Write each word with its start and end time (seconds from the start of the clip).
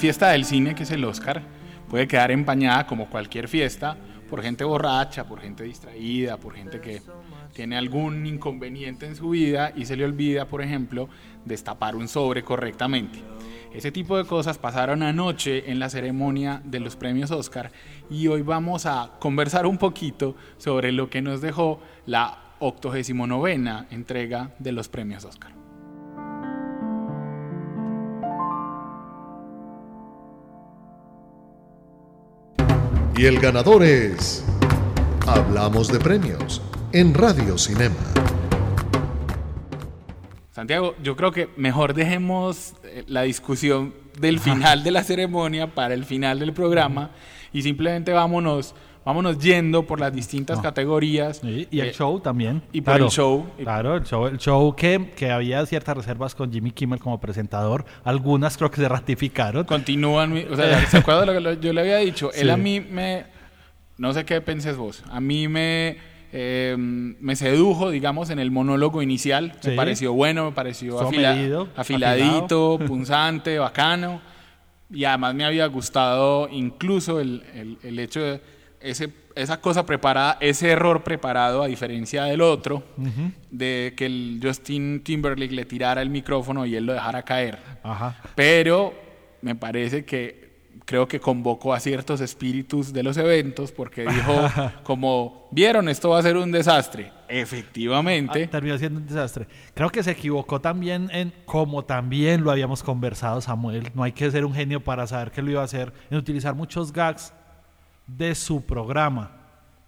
Fiesta 0.00 0.30
del 0.30 0.46
cine, 0.46 0.74
que 0.74 0.84
es 0.84 0.90
el 0.92 1.04
Oscar, 1.04 1.42
puede 1.90 2.08
quedar 2.08 2.30
empañada 2.30 2.86
como 2.86 3.10
cualquier 3.10 3.48
fiesta 3.48 3.98
por 4.30 4.40
gente 4.40 4.64
borracha, 4.64 5.24
por 5.24 5.40
gente 5.40 5.62
distraída, 5.62 6.38
por 6.38 6.54
gente 6.54 6.80
que 6.80 7.02
tiene 7.52 7.76
algún 7.76 8.24
inconveniente 8.24 9.04
en 9.04 9.14
su 9.14 9.28
vida 9.28 9.74
y 9.76 9.84
se 9.84 9.96
le 9.96 10.06
olvida, 10.06 10.46
por 10.46 10.62
ejemplo, 10.62 11.10
destapar 11.44 11.96
un 11.96 12.08
sobre 12.08 12.42
correctamente. 12.42 13.18
Ese 13.74 13.92
tipo 13.92 14.16
de 14.16 14.24
cosas 14.24 14.56
pasaron 14.56 15.02
anoche 15.02 15.70
en 15.70 15.78
la 15.78 15.90
ceremonia 15.90 16.62
de 16.64 16.80
los 16.80 16.96
premios 16.96 17.30
Oscar 17.30 17.70
y 18.08 18.26
hoy 18.28 18.40
vamos 18.40 18.86
a 18.86 19.18
conversar 19.18 19.66
un 19.66 19.76
poquito 19.76 20.34
sobre 20.56 20.92
lo 20.92 21.10
que 21.10 21.20
nos 21.20 21.42
dejó 21.42 21.78
la 22.06 22.54
89 22.60 23.86
entrega 23.90 24.54
de 24.58 24.72
los 24.72 24.88
premios 24.88 25.26
Oscar. 25.26 25.59
Y 33.20 33.26
el 33.26 33.38
ganador 33.38 33.82
es... 33.82 34.42
Hablamos 35.26 35.92
de 35.92 35.98
premios 35.98 36.62
en 36.90 37.12
Radio 37.12 37.58
Cinema. 37.58 37.94
Santiago, 40.52 40.94
yo 41.02 41.16
creo 41.16 41.30
que 41.30 41.50
mejor 41.58 41.92
dejemos 41.92 42.72
eh, 42.82 43.04
la 43.08 43.20
discusión 43.20 43.92
del 44.18 44.40
final 44.40 44.82
de 44.82 44.92
la 44.92 45.04
ceremonia 45.04 45.66
para 45.74 45.92
el 45.92 46.06
final 46.06 46.38
del 46.38 46.54
programa 46.54 47.10
y 47.52 47.60
simplemente 47.60 48.10
vámonos, 48.14 48.74
vámonos 49.04 49.38
yendo 49.38 49.86
por 49.86 49.98
las 50.00 50.12
distintas 50.12 50.58
No. 50.58 50.62
categorías. 50.62 51.40
Y 51.42 51.80
el 51.80 51.88
Eh, 51.88 51.92
show 51.92 52.20
también. 52.20 52.62
y 52.72 52.80
por 52.80 53.00
el 53.00 53.08
show. 53.08 53.46
Claro, 53.58 53.96
el 53.96 54.04
show, 54.04 54.26
el 54.26 54.38
show 54.38 54.74
que, 54.76 55.12
que 55.16 55.30
había 55.30 55.64
ciertas 55.66 55.96
reservas 55.96 56.34
con 56.34 56.52
Jimmy 56.52 56.70
Kimmel 56.70 56.98
como 57.00 57.18
presentador. 57.20 57.84
Algunas 58.04 58.56
creo 58.56 58.70
que 58.70 58.80
se 58.80 58.88
ratificaron. 58.88 59.64
Continúan, 59.64 60.32
o 60.50 60.56
sea, 60.56 60.86
¿se 60.86 60.98
acuerda 60.98 61.32
de 61.32 61.40
lo 61.40 61.50
que 61.60 61.66
yo 61.66 61.72
le 61.72 61.80
había 61.80 61.96
dicho? 61.98 62.30
Él 62.34 62.50
a 62.50 62.56
mí 62.56 62.80
me, 62.80 63.24
no 63.98 64.12
sé 64.12 64.24
qué 64.24 64.40
penses 64.40 64.76
vos, 64.76 65.02
a 65.10 65.20
mí 65.20 65.48
me, 65.48 65.96
eh, 66.32 66.74
me 66.78 67.34
sedujo, 67.36 67.90
digamos, 67.90 68.30
en 68.30 68.38
el 68.38 68.50
monólogo 68.50 69.02
inicial, 69.02 69.54
me 69.64 69.72
pareció 69.72 70.12
bueno, 70.12 70.44
me 70.46 70.52
pareció 70.52 71.00
afila- 71.00 71.34
medido, 71.34 71.68
afiladito, 71.76 72.78
punzante, 72.86 73.58
bacano, 73.58 74.20
y 74.92 75.04
además 75.04 75.34
me 75.34 75.44
había 75.44 75.66
gustado 75.66 76.48
incluso 76.50 77.18
el, 77.20 77.42
el- 77.54 77.78
el 77.82 77.98
hecho 77.98 78.20
de 78.20 78.40
ese, 78.80 79.10
esa 79.34 79.60
cosa 79.60 79.86
preparada, 79.86 80.38
ese 80.40 80.70
error 80.70 81.02
preparado, 81.02 81.62
a 81.62 81.66
diferencia 81.66 82.24
del 82.24 82.40
otro, 82.40 82.82
de 83.50 83.94
que 83.96 84.06
el 84.06 84.40
Justin 84.42 85.02
Timberlake 85.02 85.52
le 85.52 85.64
tirara 85.64 86.02
el 86.02 86.10
micrófono 86.10 86.66
y 86.66 86.76
él 86.76 86.86
lo 86.86 86.92
dejara 86.92 87.22
caer. 87.22 87.58
Ajá. 87.82 88.20
Pero 88.34 88.94
me 89.42 89.54
parece 89.54 90.04
que 90.04 90.50
creo 90.84 91.06
que 91.06 91.20
convocó 91.20 91.72
a 91.72 91.80
ciertos 91.80 92.20
espíritus 92.20 92.92
de 92.92 93.02
los 93.02 93.16
eventos 93.16 93.70
porque 93.70 94.02
dijo 94.02 94.48
como 94.82 95.48
vieron 95.52 95.88
esto 95.88 96.10
va 96.10 96.18
a 96.18 96.22
ser 96.22 96.36
un 96.36 96.50
desastre. 96.50 97.12
Efectivamente. 97.28 98.44
Ah, 98.44 98.50
terminó 98.50 98.76
siendo 98.76 98.98
un 98.98 99.06
desastre. 99.06 99.46
Creo 99.72 99.90
que 99.90 100.02
se 100.02 100.10
equivocó 100.10 100.60
también 100.60 101.08
en, 101.12 101.32
como 101.44 101.84
también 101.84 102.42
lo 102.42 102.50
habíamos 102.50 102.82
conversado, 102.82 103.40
Samuel. 103.40 103.88
No 103.94 104.02
hay 104.02 104.10
que 104.10 104.28
ser 104.32 104.44
un 104.44 104.52
genio 104.52 104.80
para 104.80 105.06
saber 105.06 105.30
que 105.30 105.40
lo 105.40 105.52
iba 105.52 105.60
a 105.60 105.64
hacer, 105.64 105.92
en 106.10 106.18
utilizar 106.18 106.56
muchos 106.56 106.92
gags 106.92 107.32
de 108.16 108.34
su 108.34 108.64
programa 108.64 109.40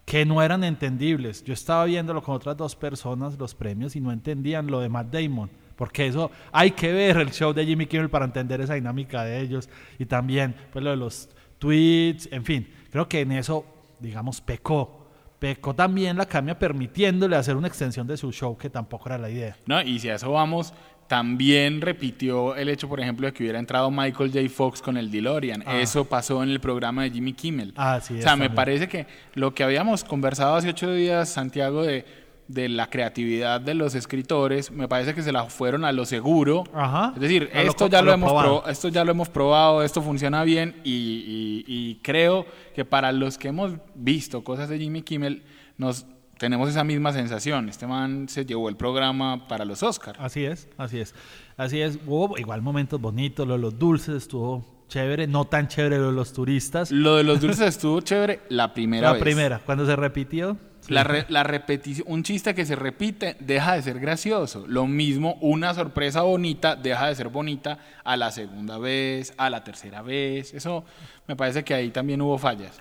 que 0.05 0.25
no 0.25 0.43
eran 0.43 0.65
entendibles. 0.65 1.45
Yo 1.45 1.55
estaba 1.55 1.85
viéndolo 1.85 2.23
con 2.23 2.35
otras 2.35 2.57
dos 2.57 2.77
personas, 2.77 3.39
los 3.39 3.55
premios, 3.55 3.97
y 3.97 4.01
no 4.01 4.13
entendían 4.13 4.67
lo 4.67 4.81
de 4.81 4.89
Matt 4.89 5.13
Damon. 5.13 5.51
Porque 5.77 6.07
eso 6.07 6.31
hay 6.53 6.73
que 6.73 6.93
ver 6.93 7.17
el 7.17 7.31
show 7.31 7.53
de 7.53 7.65
Jimmy 7.65 7.87
Kimmel 7.87 8.11
para 8.11 8.25
entender 8.25 8.61
esa 8.61 8.75
dinámica 8.75 9.25
de 9.25 9.41
ellos. 9.41 9.69
Y 9.99 10.07
también, 10.07 10.55
pues 10.73 10.85
lo 10.85 10.91
de 10.91 10.97
los 10.97 11.29
tweets, 11.59 12.29
en 12.31 12.45
fin. 12.45 12.69
Creo 12.91 13.09
que 13.09 13.21
en 13.21 13.33
eso, 13.33 13.65
digamos, 13.99 14.41
pecó. 14.41 15.09
Pecó 15.39 15.75
también 15.75 16.17
la 16.17 16.27
Camia 16.27 16.57
permitiéndole 16.57 17.35
hacer 17.35 17.57
una 17.57 17.67
extensión 17.67 18.07
de 18.07 18.17
su 18.17 18.31
show, 18.31 18.57
que 18.57 18.71
tampoco 18.71 19.09
era 19.09 19.19
la 19.19 19.31
idea. 19.31 19.57
¿no? 19.67 19.81
Y 19.83 19.99
si 19.99 20.09
a 20.09 20.15
eso 20.15 20.31
vamos, 20.31 20.73
también 21.09 21.81
repitió 21.81 22.55
el 22.57 22.69
hecho, 22.69 22.89
por 22.89 23.01
ejemplo, 23.01 23.27
de 23.27 23.33
que 23.33 23.43
hubiera 23.43 23.59
entrado 23.59 23.91
Michael 23.91 24.31
J. 24.33 24.49
Fox 24.49 24.81
con 24.81 24.97
el 24.97 25.11
DeLorean. 25.11 25.63
Ah. 25.67 25.79
Eso 25.81 26.05
pasó 26.07 26.43
en 26.43 26.49
el 26.49 26.61
programa 26.61 27.03
de 27.03 27.11
Jimmy 27.11 27.33
Kimmel. 27.35 27.75
Ah, 27.77 28.01
sí, 28.03 28.19
o 28.19 28.23
sea, 28.23 28.37
me 28.37 28.49
parece 28.51 28.89
que 28.89 29.07
lo 29.35 29.55
que 29.55 29.63
habíamos 29.65 30.05
conversado 30.05 30.55
hace 30.57 30.71
ocho 30.71 30.93
días, 30.93 31.29
Santiago, 31.29 31.83
de, 31.83 32.07
de 32.49 32.69
la 32.71 32.89
creatividad 32.89 33.61
de 33.61 33.75
los 33.75 33.95
escritores, 33.95 34.71
me 34.71 34.89
parece 34.89 35.15
que 35.15 35.23
se 35.23 35.33
la 35.33 35.45
fueron 35.45 35.85
a 35.85 35.93
lo 35.93 36.07
seguro. 36.07 36.65
Ajá. 36.75 37.13
Es 37.15 37.21
decir, 37.21 37.51
A 37.55 37.63
esto 37.63 37.89
ya 37.89 38.01
lo, 38.01 38.07
lo 38.07 38.13
hemos 38.15 38.31
probado. 38.31 38.63
pro- 38.63 38.71
esto 38.71 38.89
ya 38.89 39.05
lo 39.05 39.11
hemos 39.11 39.29
probado, 39.29 39.83
esto 39.83 40.01
funciona 40.03 40.45
bien 40.45 40.77
y, 40.83 40.93
y- 40.93 41.65
y 41.67 41.95
creo 42.03 42.47
que 42.75 42.85
para 42.87 43.13
los 43.13 43.37
que 43.39 43.49
hemos 43.49 43.73
visto 43.95 44.43
cosas 44.45 44.69
de 44.71 44.79
Jimmy 44.79 45.03
Kimmel, 45.03 45.43
nos 45.77 46.07
tenemos 46.43 46.69
esa 46.69 46.83
misma 46.83 47.13
sensación. 47.13 47.69
Este 47.69 47.87
man 47.87 48.29
se 48.29 48.45
llevó 48.45 48.69
el 48.69 48.75
programa 48.75 49.47
para 49.47 49.65
los 49.65 49.85
Oscars. 49.85 50.19
Así 50.21 50.45
es, 50.45 50.69
así 50.77 50.99
es. 50.99 51.15
Así 51.57 51.81
es. 51.81 52.01
Hubo 52.05 52.37
igual 52.37 52.63
momentos 52.63 53.01
bonitos, 53.01 53.47
lo 53.47 53.55
de 53.55 53.61
los 53.61 53.79
dulces 53.79 54.17
estuvo 54.17 54.83
chévere, 54.89 55.29
no 55.29 55.45
tan 55.45 55.69
chévere 55.69 55.99
lo 55.99 56.07
de 56.07 56.13
los 56.15 56.33
turistas. 56.33 56.91
Lo 56.91 57.15
de 57.17 57.23
los 57.23 57.41
dulces 57.41 57.69
estuvo 57.77 58.01
chévere 58.01 58.41
la 58.49 58.75
primera 58.75 59.07
la 59.07 59.13
vez. 59.13 59.23
primera, 59.23 59.61
cuando 59.65 59.87
se 59.87 59.95
repitió. 59.95 60.57
sí. 60.81 60.93
La, 60.93 61.05
re- 61.05 61.27
la 61.29 61.45
repetición, 61.45 62.09
un 62.11 62.25
chiste 62.25 62.57
que 62.57 62.67
se 62.67 62.75
repite 62.75 63.37
deja 63.39 63.75
de 63.75 63.83
ser 63.83 64.01
gracioso. 64.01 64.65
Lo 64.67 64.89
mismo, 64.89 65.37
una 65.41 65.75
sorpresa 65.75 66.23
bonita 66.23 66.75
deja 66.75 67.07
de 67.07 67.15
ser 67.15 67.29
bonita 67.29 67.79
a 68.03 68.17
la 68.17 68.33
segunda 68.33 68.79
vez, 68.79 69.33
a 69.37 69.49
la 69.49 69.63
tercera 69.63 70.03
vez. 70.03 70.53
Eso 70.55 70.85
me 71.29 71.37
parece 71.37 71.63
que 71.63 71.73
ahí 71.73 71.91
también 71.91 72.21
hubo 72.21 72.37
fallas. 72.37 72.81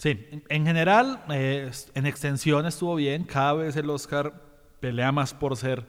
Sí, 0.00 0.18
en- 0.30 0.42
en 0.48 0.64
general, 0.64 1.22
eh, 1.30 1.70
en 1.94 2.06
extensión 2.06 2.64
estuvo 2.64 2.94
bien. 2.94 3.24
Cada 3.24 3.52
vez 3.52 3.76
el 3.76 3.90
Oscar 3.90 4.32
pelea 4.80 5.12
más 5.12 5.34
por 5.34 5.58
ser 5.58 5.86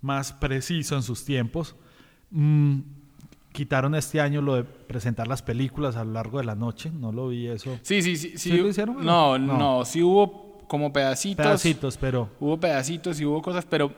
más 0.00 0.32
preciso 0.32 0.96
en 0.96 1.04
sus 1.04 1.24
tiempos. 1.24 1.76
Mm, 2.32 2.80
quitaron 3.52 3.94
este 3.94 4.20
año 4.20 4.42
lo 4.42 4.56
de 4.56 4.64
presentar 4.64 5.28
las 5.28 5.42
películas 5.42 5.94
a 5.94 6.02
lo 6.04 6.10
largo 6.10 6.38
de 6.38 6.44
la 6.44 6.56
noche. 6.56 6.90
No 6.90 7.12
lo 7.12 7.28
vi 7.28 7.46
eso. 7.46 7.78
Sí, 7.82 8.02
sí, 8.02 8.16
sí. 8.16 8.30
sí, 8.30 8.50
¿Sí 8.50 8.56
lo 8.58 8.66
hicieron 8.68 9.04
No, 9.04 9.38
no? 9.38 9.56
no, 9.56 9.84
sí 9.84 10.02
hubo 10.02 10.58
como 10.66 10.92
pedacitos. 10.92 11.46
Pedacitos, 11.46 11.96
pero 11.96 12.28
Hubo 12.40 12.58
pedacitos 12.58 13.20
y 13.20 13.24
hubo 13.24 13.40
cosas, 13.42 13.64
pero 13.64 13.92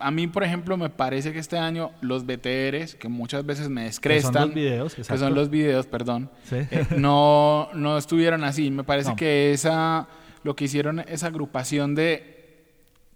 a 0.00 0.10
mí, 0.10 0.26
por 0.26 0.44
ejemplo, 0.44 0.76
me 0.76 0.90
parece 0.90 1.32
que 1.32 1.38
este 1.38 1.56
año 1.58 1.90
los 2.00 2.26
BTRs, 2.26 2.94
que 2.96 3.08
muchas 3.08 3.46
veces 3.46 3.68
me 3.68 3.84
descrestan, 3.84 4.46
los 4.48 4.54
videos, 4.54 4.94
que 4.94 5.04
son 5.04 5.34
los 5.34 5.50
videos, 5.50 5.86
perdón, 5.86 6.30
Sí. 6.44 6.56
eh, 6.70 6.86
no, 6.96 7.68
no 7.74 7.96
estuvieron 7.98 8.44
así. 8.44 8.70
Me 8.70 8.84
parece 8.84 9.10
No. 9.10 9.16
que 9.16 9.52
esa, 9.52 10.08
lo 10.42 10.56
que 10.56 10.64
hicieron, 10.64 11.00
esa 11.00 11.28
agrupación 11.28 11.94
de 11.94 12.34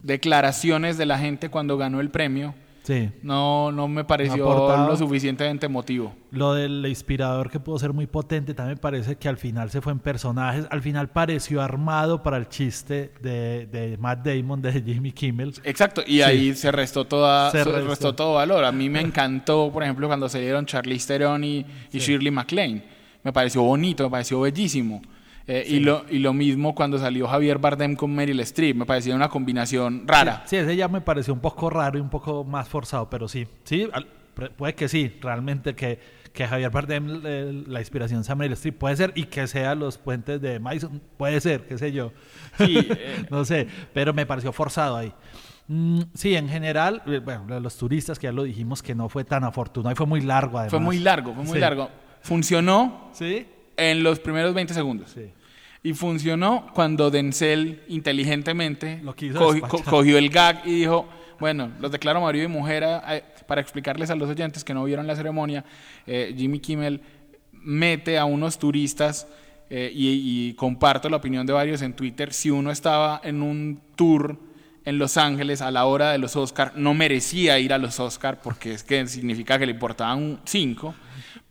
declaraciones 0.00 0.98
de 0.98 1.06
la 1.06 1.18
gente 1.18 1.48
cuando 1.48 1.76
ganó 1.78 2.00
el 2.00 2.10
premio, 2.10 2.54
sí. 2.82 3.10
no, 3.22 3.72
no 3.72 3.88
me 3.88 4.04
pareció 4.04 4.44
lo 4.86 4.96
suficientemente 4.96 5.66
emotivo. 5.66 6.14
Lo 6.30 6.54
del 6.54 6.84
inspirador 6.86 7.50
que 7.50 7.60
pudo 7.60 7.78
ser 7.78 7.92
muy 7.92 8.06
potente, 8.06 8.54
también 8.54 8.76
me 8.76 8.80
parece 8.80 9.16
que 9.16 9.28
al 9.28 9.36
final 9.36 9.70
se 9.70 9.80
fue 9.80 9.92
en 9.92 9.98
personajes, 9.98 10.66
al 10.70 10.80
final 10.80 11.10
pareció 11.10 11.60
armado 11.62 12.22
para 12.22 12.36
el 12.38 12.48
chiste 12.48 13.12
de, 13.20 13.66
de 13.66 13.96
Matt 13.98 14.26
Damon, 14.26 14.62
de 14.62 14.72
Jimmy 14.86 15.12
Kimmel. 15.12 15.54
Exacto, 15.64 16.02
y 16.06 16.22
ahí 16.22 16.54
se 16.54 16.72
restó 16.72 17.04
toda 17.06 17.50
Se 17.50 17.64
restó. 17.64 17.88
restó. 17.88 18.14
todo 18.14 18.34
valor. 18.34 18.64
A 18.64 18.72
mí 18.72 18.88
me 18.88 19.00
encantó, 19.00 19.70
por 19.72 19.82
ejemplo, 19.82 20.06
cuando 20.06 20.28
se 20.28 20.40
dieron 20.40 20.64
Charlize 20.66 21.06
Theron 21.06 21.44
y, 21.44 21.66
y 21.92 21.98
Shirley 21.98 22.30
MacLaine. 22.30 22.82
Me 23.22 23.32
pareció 23.32 23.62
bonito, 23.62 24.04
me 24.04 24.10
pareció 24.10 24.40
bellísimo. 24.40 25.00
Eh, 25.46 25.64
y, 25.68 25.80
lo, 25.80 26.04
y 26.08 26.18
lo 26.20 26.32
mismo 26.32 26.74
cuando 26.74 26.98
salió 26.98 27.26
Javier 27.26 27.58
Bardem 27.58 27.96
con 27.96 28.14
Meryl 28.14 28.38
Streep. 28.40 28.76
Me 28.76 28.86
parecía 28.86 29.14
una 29.16 29.28
combinación 29.28 30.04
rara. 30.06 30.42
Sí, 30.46 30.56
ese 30.56 30.76
ya 30.76 30.88
me 30.88 31.00
pareció 31.00 31.34
un 31.34 31.40
poco 31.40 31.68
raro 31.68 31.98
y 31.98 32.00
un 32.00 32.10
poco 32.10 32.44
más 32.44 32.68
forzado, 32.68 33.10
pero 33.10 33.26
sí, 33.28 33.46
sí, 33.64 33.88
puede 34.56 34.74
que 34.74 34.88
sí, 34.88 35.16
realmente 35.20 35.74
que, 35.74 35.98
que 36.32 36.46
Javier 36.46 36.70
Bardem, 36.70 37.20
eh, 37.24 37.64
la 37.66 37.80
inspiración 37.80 38.22
sea 38.24 38.34
Meryl 38.36 38.52
Streep, 38.52 38.78
puede 38.78 38.96
ser, 38.96 39.12
y 39.16 39.24
que 39.24 39.46
sea 39.48 39.74
los 39.74 39.98
puentes 39.98 40.40
de 40.40 40.60
Madison, 40.60 41.02
puede 41.16 41.40
ser, 41.40 41.66
qué 41.66 41.76
sé 41.76 41.90
yo. 41.92 42.12
Sí, 42.58 42.78
eh, 42.90 43.26
no 43.30 43.44
sé, 43.44 43.66
pero 43.92 44.14
me 44.14 44.24
pareció 44.26 44.52
forzado 44.52 44.96
ahí. 44.96 45.12
Mm, 45.68 46.02
sí, 46.14 46.34
en 46.36 46.48
general, 46.48 47.02
bueno, 47.24 47.60
los 47.60 47.76
turistas 47.76 48.18
que 48.18 48.26
ya 48.28 48.32
lo 48.32 48.44
dijimos 48.44 48.82
que 48.82 48.94
no 48.94 49.08
fue 49.08 49.24
tan 49.24 49.42
afortunado 49.44 49.92
y 49.92 49.96
fue 49.96 50.06
muy 50.06 50.20
largo 50.20 50.58
además. 50.58 50.70
fue 50.70 50.80
muy 50.80 50.98
largo, 50.98 51.34
fue 51.34 51.44
muy 51.44 51.52
Sí. 51.54 51.58
largo. 51.58 51.88
Funcionó 52.20 53.08
Sí, 53.12 53.46
en 53.76 54.02
los 54.02 54.18
primeros 54.20 54.54
20 54.54 54.74
segundos. 54.74 55.10
sí. 55.10 55.30
Y 55.84 55.94
funcionó 55.94 56.68
cuando 56.74 57.10
Denzel 57.10 57.82
inteligentemente 57.88 59.00
Lo 59.02 59.16
quiso 59.16 59.40
cogi- 59.40 59.54
despachar. 59.54 59.84
co- 59.84 59.90
cogió 59.90 60.16
el 60.16 60.30
gag 60.30 60.62
y 60.64 60.70
dijo, 60.76 61.08
bueno, 61.40 61.72
los 61.80 61.90
declaro 61.90 62.20
marido 62.20 62.44
y 62.44 62.48
mujer 62.48 62.84
a- 62.84 62.98
a- 62.98 63.20
para 63.48 63.60
explicarles 63.60 64.08
a 64.10 64.14
los 64.14 64.28
oyentes 64.30 64.62
que 64.62 64.74
no 64.74 64.84
vieron 64.84 65.06
la 65.08 65.16
ceremonia. 65.16 65.64
eh, 66.06 66.32
Jimmy 66.36 66.60
Kimmel 66.60 67.00
mete 67.52 68.16
a 68.18 68.24
unos 68.24 68.58
turistas 68.58 69.26
eh, 69.70 69.90
y, 69.92 70.48
y 70.50 70.54
comparto 70.54 71.08
la 71.08 71.16
opinión 71.16 71.46
de 71.46 71.52
varios 71.52 71.82
en 71.82 71.94
Twitter. 71.94 72.32
Si 72.32 72.50
uno 72.50 72.70
estaba 72.70 73.20
en 73.24 73.42
un 73.42 73.80
tour 73.96 74.38
en 74.84 74.98
Los 74.98 75.16
Ángeles 75.16 75.62
a 75.62 75.70
la 75.70 75.86
hora 75.86 76.12
de 76.12 76.18
los 76.18 76.36
Oscar, 76.36 76.72
no 76.76 76.92
merecía 76.94 77.58
ir 77.58 77.72
a 77.72 77.78
los 77.78 77.98
Oscar 78.00 78.40
porque 78.42 78.72
es 78.74 78.82
que 78.84 79.06
significa 79.06 79.58
que 79.58 79.66
le 79.66 79.72
importaban 79.72 80.40
cinco. 80.44 80.94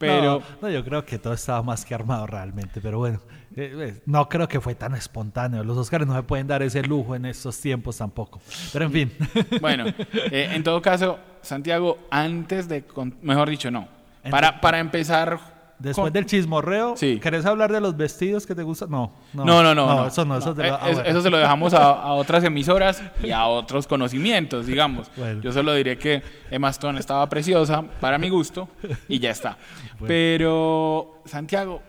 Pero 0.08 0.40
No, 0.40 0.68
no, 0.68 0.70
yo 0.70 0.84
creo 0.84 1.06
que 1.06 1.18
todo 1.20 1.34
estaba 1.34 1.62
más 1.64 1.86
que 1.86 1.94
armado 1.96 2.28
realmente, 2.28 2.82
pero 2.82 2.98
bueno, 2.98 3.20
eh, 3.56 3.74
eh, 3.78 4.02
no 4.06 4.28
creo 4.30 4.48
que 4.48 4.60
fue 4.60 4.76
tan 4.76 4.96
espontáneo. 4.96 5.64
Los 5.64 5.78
Oscars 5.78 6.06
no 6.08 6.16
se 6.16 6.24
pueden 6.24 6.48
dar 6.48 6.62
ese 6.64 6.82
lujo 6.84 7.16
en 7.16 7.26
estos 7.26 7.60
tiempos 7.60 7.98
tampoco. 7.98 8.42
Pero 8.74 8.86
en 8.86 8.92
fin. 8.92 9.12
Bueno, 9.62 9.86
eh, 9.88 10.50
en 10.54 10.64
todo 10.64 10.82
caso, 10.82 11.20
Santiago, 11.42 12.00
antes 12.10 12.68
de, 12.68 12.84
mejor 13.22 13.50
dicho, 13.50 13.70
no. 13.70 13.88
Para, 14.30 14.62
para 14.62 14.80
empezar, 14.80 15.40
Después 15.82 16.06
con- 16.06 16.14
del 16.14 16.26
chismorreo, 16.26 16.96
Sí. 16.96 17.20
¿querés 17.20 17.46
hablar 17.46 17.72
de 17.72 17.82
los 17.82 17.98
vestidos 17.98 18.46
que 18.46 18.54
te 18.56 18.64
gustan? 18.64 18.92
No, 18.92 19.12
no, 19.34 19.44
no, 19.46 19.64
no, 19.64 19.74
no, 19.76 19.96
no, 19.96 20.08
eso 20.08 20.24
no, 20.26 20.38
eso, 20.38 20.54
te 20.54 20.62
Eh, 20.64 20.68
lo- 20.70 20.76
ah, 20.76 20.80
eso- 20.90 20.94
bueno. 21.02 21.10
eso 21.10 21.22
se 21.22 21.30
lo 21.30 21.38
dejamos 21.38 21.74
a, 21.74 21.92
a 21.92 22.14
otras 22.14 22.44
emisoras 22.44 23.02
y 23.24 23.32
a 23.32 23.46
otros 23.48 23.88
conocimientos, 23.88 24.68
digamos. 24.68 25.10
Bueno. 25.18 25.42
Yo 25.42 25.52
solo 25.52 25.74
diré 25.74 25.98
que 25.98 26.22
Emma 26.50 26.70
Stone 26.70 27.00
estaba 27.00 27.28
preciosa 27.30 27.82
para 28.00 28.18
mi 28.18 28.30
gusto 28.30 28.70
y 29.08 29.20
ya 29.20 29.32
está. 29.32 29.58
Bueno. 30.02 30.08
Pero, 30.08 31.22
Santiago, 31.26 31.82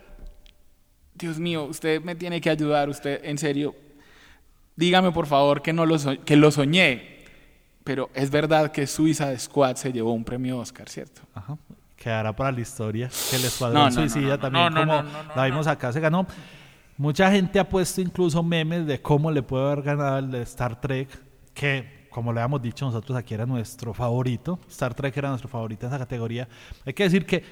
Dios 1.14 1.38
mío, 1.38 1.64
usted 1.64 2.02
me 2.02 2.14
tiene 2.14 2.40
que 2.40 2.50
ayudar, 2.50 2.88
usted, 2.88 3.20
en 3.24 3.38
serio, 3.38 3.74
dígame 4.76 5.12
por 5.12 5.26
favor 5.26 5.62
que, 5.62 5.72
no 5.72 5.86
lo, 5.86 5.98
so- 5.98 6.22
que 6.24 6.36
lo 6.36 6.50
soñé. 6.50 7.10
Pero 7.84 8.10
es 8.14 8.30
verdad 8.30 8.70
que 8.70 8.86
Suiza 8.86 9.36
Squad 9.38 9.76
se 9.76 9.92
llevó 9.92 10.12
un 10.12 10.24
premio 10.24 10.58
Oscar, 10.58 10.88
¿cierto? 10.88 11.22
Ajá. 11.34 11.56
Quedará 12.02 12.34
para 12.34 12.50
la 12.50 12.60
historia. 12.60 13.08
Que 13.30 13.36
el 13.36 13.44
Escuadrón 13.44 13.82
No, 13.84 13.90
no, 13.90 13.94
no, 14.02 14.08
Suicida 14.08 14.36
no, 14.36 14.38
también, 14.38 14.72
como 14.74 15.02
la 15.36 15.44
vimos 15.44 15.66
acá, 15.66 15.92
se 15.92 16.00
ganó. 16.00 16.26
Mucha 16.96 17.30
gente 17.30 17.58
ha 17.60 17.68
puesto 17.68 18.00
incluso 18.00 18.42
memes 18.42 18.86
de 18.86 19.00
cómo 19.00 19.30
le 19.30 19.42
puede 19.42 19.64
haber 19.66 19.82
ganado 19.82 20.18
el 20.18 20.30
de 20.30 20.42
Star 20.42 20.80
Trek, 20.80 21.08
que 21.54 22.02
como 22.10 22.32
le 22.32 22.40
habíamos 22.40 22.60
dicho 22.60 22.84
nosotros 22.84 23.16
aquí 23.16 23.34
era 23.34 23.46
nuestro 23.46 23.94
favorito. 23.94 24.58
Star 24.68 24.94
Trek 24.94 25.16
era 25.16 25.28
nuestro 25.30 25.48
favorito 25.48 25.86
en 25.86 25.92
esa 25.92 25.98
categoría. 25.98 26.48
Hay 26.84 26.92
que 26.92 27.04
decir 27.04 27.24
que 27.24 27.42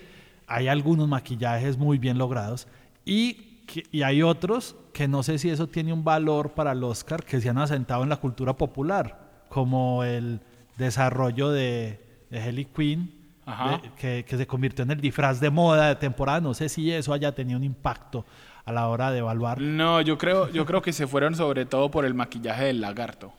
hay 0.47 0.69
algunos 0.69 1.09
maquillajes 1.09 1.79
muy 1.79 1.99
bien 1.99 2.19
logrados 2.19 2.67
y, 3.05 3.63
que- 3.67 3.85
y 3.93 4.03
hay 4.03 4.23
otros 4.23 4.77
que 4.93 5.07
no 5.09 5.23
sé 5.23 5.39
si 5.39 5.49
eso 5.49 5.69
tiene 5.69 5.93
un 5.93 6.03
valor 6.05 6.51
para 6.55 6.73
el 6.73 6.83
Oscar, 6.85 7.25
que 7.25 7.41
se 7.41 7.49
han 7.49 7.59
asentado 7.59 8.03
en 8.03 8.09
la 8.09 8.17
cultura 8.17 8.55
popular, 8.57 9.45
como 9.49 10.03
el 10.05 10.41
desarrollo 10.77 11.51
de, 11.51 12.05
de 12.31 12.39
Helly 12.49 12.65
Quinn. 12.67 13.20
De- 13.83 13.91
que, 13.99 14.25
que 14.25 14.37
se 14.37 14.47
convirtió 14.47 14.83
en 14.85 14.91
el 14.93 15.01
disfraz 15.01 15.41
de 15.41 15.51
moda 15.51 15.89
de 15.89 15.97
temporada. 15.97 16.41
No 16.41 16.55
sé 16.55 16.69
si 16.69 16.91
eso 16.93 17.13
haya 17.13 17.33
tenido 17.35 17.59
un 17.59 17.65
impacto 17.65 18.25
a 18.65 18.73
la 18.73 18.89
hora 18.89 19.11
de 19.11 19.19
evaluar. 19.19 19.61
No, 19.61 20.01
yo 20.01 20.17
creo, 20.19 20.51
yo 20.51 20.65
creo 20.67 20.83
que 20.83 20.93
se 20.93 21.07
fueron 21.07 21.35
sobre 21.35 21.67
todo 21.67 21.91
por 21.91 22.05
el 22.05 22.15
maquillaje 22.15 22.65
del 22.65 22.81
lagarto. 22.81 23.33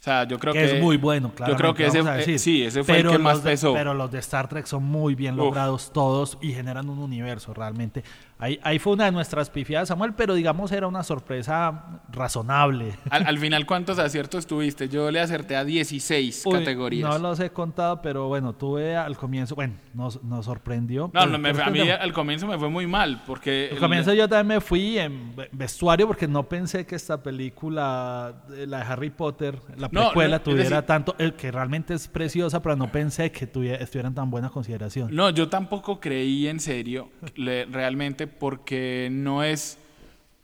O 0.00 0.02
sea, 0.02 0.24
yo 0.24 0.38
creo 0.38 0.54
que 0.54 0.60
que, 0.60 0.76
es 0.76 0.82
muy 0.82 0.96
bueno, 0.96 1.30
claro. 1.34 1.52
Yo 1.52 1.58
creo 1.58 1.74
que 1.74 1.84
ese, 1.84 1.98
eh, 1.98 2.38
sí, 2.38 2.62
ese 2.62 2.82
fue 2.82 3.00
el 3.00 3.08
que 3.10 3.18
más 3.18 3.40
pesó. 3.40 3.74
pero 3.74 3.92
los 3.92 4.10
de 4.10 4.18
Star 4.20 4.48
Trek 4.48 4.64
son 4.64 4.82
muy 4.82 5.14
bien 5.14 5.34
Uf. 5.34 5.40
logrados 5.44 5.92
todos 5.92 6.38
y 6.40 6.52
generan 6.54 6.88
un 6.88 6.98
universo 7.00 7.52
realmente. 7.52 8.02
Ahí, 8.38 8.58
ahí 8.62 8.78
fue 8.78 8.94
una 8.94 9.04
de 9.04 9.12
nuestras 9.12 9.50
pifiadas, 9.50 9.88
Samuel, 9.88 10.14
pero 10.14 10.32
digamos 10.32 10.72
era 10.72 10.86
una 10.86 11.02
sorpresa 11.02 12.00
razonable. 12.10 12.94
Al, 13.10 13.26
al 13.26 13.36
final, 13.40 13.66
¿cuántos 13.66 13.98
aciertos 13.98 14.46
tuviste? 14.46 14.88
Yo 14.88 15.10
le 15.10 15.20
acerté 15.20 15.54
a 15.56 15.64
16 15.66 16.44
Uy, 16.46 16.52
categorías. 16.60 17.06
No 17.10 17.18
los 17.18 17.38
he 17.38 17.50
contado, 17.50 18.00
pero 18.00 18.28
bueno, 18.28 18.54
tuve 18.54 18.96
al 18.96 19.18
comienzo, 19.18 19.54
bueno, 19.54 19.74
nos, 19.92 20.22
nos 20.24 20.46
sorprendió. 20.46 21.10
No, 21.12 21.20
Pero- 21.20 21.38
me- 21.38 21.52
pero 21.52 21.64
a 21.66 21.68
mí 21.70 21.80
al 21.90 22.12
comienzo 22.14 22.46
me 22.46 22.58
fue 22.58 22.70
muy 22.70 22.86
mal, 22.86 23.22
porque... 23.26 23.66
Al 23.72 23.74
el- 23.76 23.80
comienzo 23.82 24.14
yo 24.14 24.26
también 24.26 24.56
me 24.56 24.60
fui 24.62 24.98
en 24.98 25.36
ve- 25.36 25.50
vestuario 25.52 26.06
porque 26.06 26.26
no 26.26 26.48
pensé 26.48 26.86
que 26.86 26.94
esta 26.94 27.22
película, 27.22 28.44
eh, 28.56 28.64
la 28.66 28.78
de 28.78 28.84
Harry 28.84 29.10
Potter, 29.10 29.58
la 29.76 29.89
No, 29.92 30.06
precuela, 30.08 30.36
no, 30.38 30.42
tuviera 30.42 30.76
decir- 30.78 30.86
tanto, 30.86 31.14
eh, 31.18 31.32
que 31.36 31.50
realmente 31.50 31.94
es 31.94 32.08
preciosa, 32.08 32.62
pero 32.62 32.76
no 32.76 32.90
pensé 32.92 33.30
que 33.32 33.46
tuviera, 33.46 33.84
tan 34.14 34.30
buena 34.30 34.50
consideración. 34.50 35.14
No, 35.14 35.30
yo 35.30 35.48
tampoco 35.48 36.00
creí 36.00 36.46
en 36.46 36.60
serio, 36.60 37.10
le- 37.36 37.64
realmente, 37.66 38.26
porque 38.26 39.08
no 39.10 39.42
es... 39.42 39.78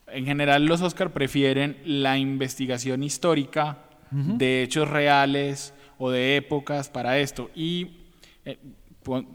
En 0.09 0.25
general 0.25 0.67
los 0.67 0.83
Oscar 0.83 1.11
prefieren 1.13 1.77
la 1.85 2.17
investigación 2.17 3.03
histórica 3.03 3.79
de 4.13 4.63
hechos 4.63 4.89
reales 4.89 5.75
o 5.99 6.11
de 6.11 6.37
épocas 6.37 6.89
para 6.89 7.19
esto. 7.19 7.51
Y 7.57 7.89
eh, 8.45 8.57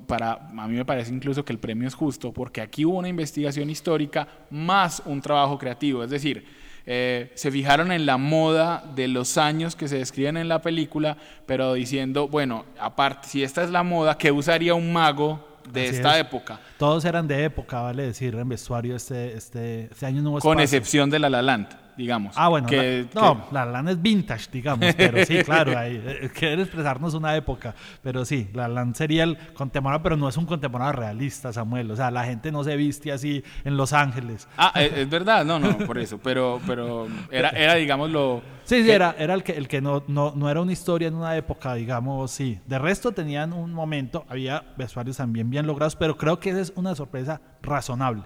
para, 0.08 0.32
a 0.34 0.68
mí 0.68 0.76
me 0.78 0.86
parece 0.86 1.14
incluso 1.14 1.44
que 1.44 1.52
el 1.52 1.60
premio 1.60 1.90
es 1.90 1.94
justo, 1.94 2.32
porque 2.32 2.62
aquí 2.62 2.86
hubo 2.86 2.98
una 3.00 3.10
investigación 3.10 3.70
histórica 3.70 4.28
más 4.50 5.02
un 5.06 5.22
trabajo 5.22 5.58
creativo. 5.58 6.06
Es 6.06 6.10
decir, 6.10 6.46
eh, 6.86 7.32
se 7.36 7.52
fijaron 7.52 7.92
en 7.92 8.06
la 8.06 8.18
moda 8.18 8.84
de 8.96 9.08
los 9.08 9.38
años 9.38 9.76
que 9.76 9.88
se 9.88 9.98
describen 9.98 10.38
en 10.38 10.48
la 10.48 10.62
película, 10.62 11.18
pero 11.46 11.74
diciendo, 11.74 12.28
bueno, 12.28 12.66
aparte, 12.80 13.28
si 13.28 13.44
esta 13.44 13.64
es 13.64 13.70
la 13.70 13.84
moda, 13.84 14.18
¿qué 14.18 14.32
usaría 14.32 14.74
un 14.74 14.92
mago 14.92 15.48
de 15.72 15.88
Así 15.88 15.96
esta 15.98 16.16
es. 16.18 16.22
época? 16.26 16.60
Todos 16.78 17.06
eran 17.06 17.28
de 17.28 17.44
época, 17.44 17.82
vale 17.82 18.04
decir, 18.04 18.34
en 18.36 18.50
vestuario 18.50 18.96
este, 18.96 19.34
este, 19.38 19.84
este 19.92 20.06
año 20.06 20.22
no 20.22 20.32
hubo 20.32 20.40
Con 20.40 20.60
espacio. 20.60 20.78
excepción 20.80 21.10
de 21.10 21.20
La 21.20 21.30
La 21.30 21.42
Land, 21.42 21.68
digamos. 22.02 22.34
Ah, 22.36 22.48
bueno, 22.50 22.68
que- 22.68 23.08
la, 23.14 23.22
no, 23.22 23.48
que- 23.48 23.54
la 23.54 23.66
LAN 23.66 23.88
es 23.90 24.02
vintage, 24.02 24.50
digamos, 24.52 24.96
pero 24.96 25.24
sí, 25.26 25.40
claro, 25.44 25.78
ahí, 25.78 26.02
eh, 26.04 26.30
quiere 26.36 26.64
expresarnos 26.64 27.14
una 27.14 27.36
época, 27.36 27.76
pero 28.02 28.26
sí, 28.26 28.50
la 28.54 28.68
LAN 28.68 28.96
sería 28.96 29.24
el 29.24 29.38
contemporáneo, 29.54 30.02
pero 30.02 30.18
no 30.18 30.28
es 30.28 30.36
un 30.38 30.46
contemporáneo 30.46 30.94
realista, 30.94 31.54
Samuel, 31.54 31.92
o 31.92 31.96
sea, 31.96 32.10
la 32.12 32.24
gente 32.26 32.52
no 32.52 32.64
se 32.64 32.76
viste 32.76 33.12
así 33.12 33.44
en 33.64 33.78
Los 33.78 33.94
Ángeles. 33.94 34.48
Ah, 34.58 34.72
es, 34.76 34.92
es 34.94 35.10
verdad, 35.10 35.46
no, 35.46 35.60
no, 35.60 35.78
por 35.80 35.98
eso, 36.00 36.18
pero, 36.18 36.60
pero 36.66 37.08
era, 37.30 37.50
era 37.50 37.76
digamos, 37.76 38.10
lo... 38.10 38.42
Sí, 38.64 38.84
sí, 38.84 38.92
era, 38.92 39.16
era 39.18 39.34
el 39.34 39.44
que, 39.44 39.52
el 39.54 39.68
que 39.68 39.82
no, 39.82 40.04
no, 40.08 40.34
no 40.36 40.50
era 40.50 40.62
una 40.62 40.72
historia 40.72 41.08
en 41.10 41.16
una 41.16 41.36
época, 41.36 41.74
digamos, 41.74 42.32
sí. 42.32 42.60
De 42.68 42.80
resto 42.80 43.12
tenían 43.12 43.54
un 43.54 43.74
momento, 43.74 44.24
había 44.30 44.64
vestuarios 44.78 45.18
también 45.18 45.50
bien 45.50 45.68
logrados, 45.68 45.96
pero 45.96 46.16
creo 46.18 46.40
que 46.40 46.52
esa 46.52 46.62
es 46.62 46.74
una 46.76 46.96
sorpresa 46.96 47.42
razonable, 47.62 48.24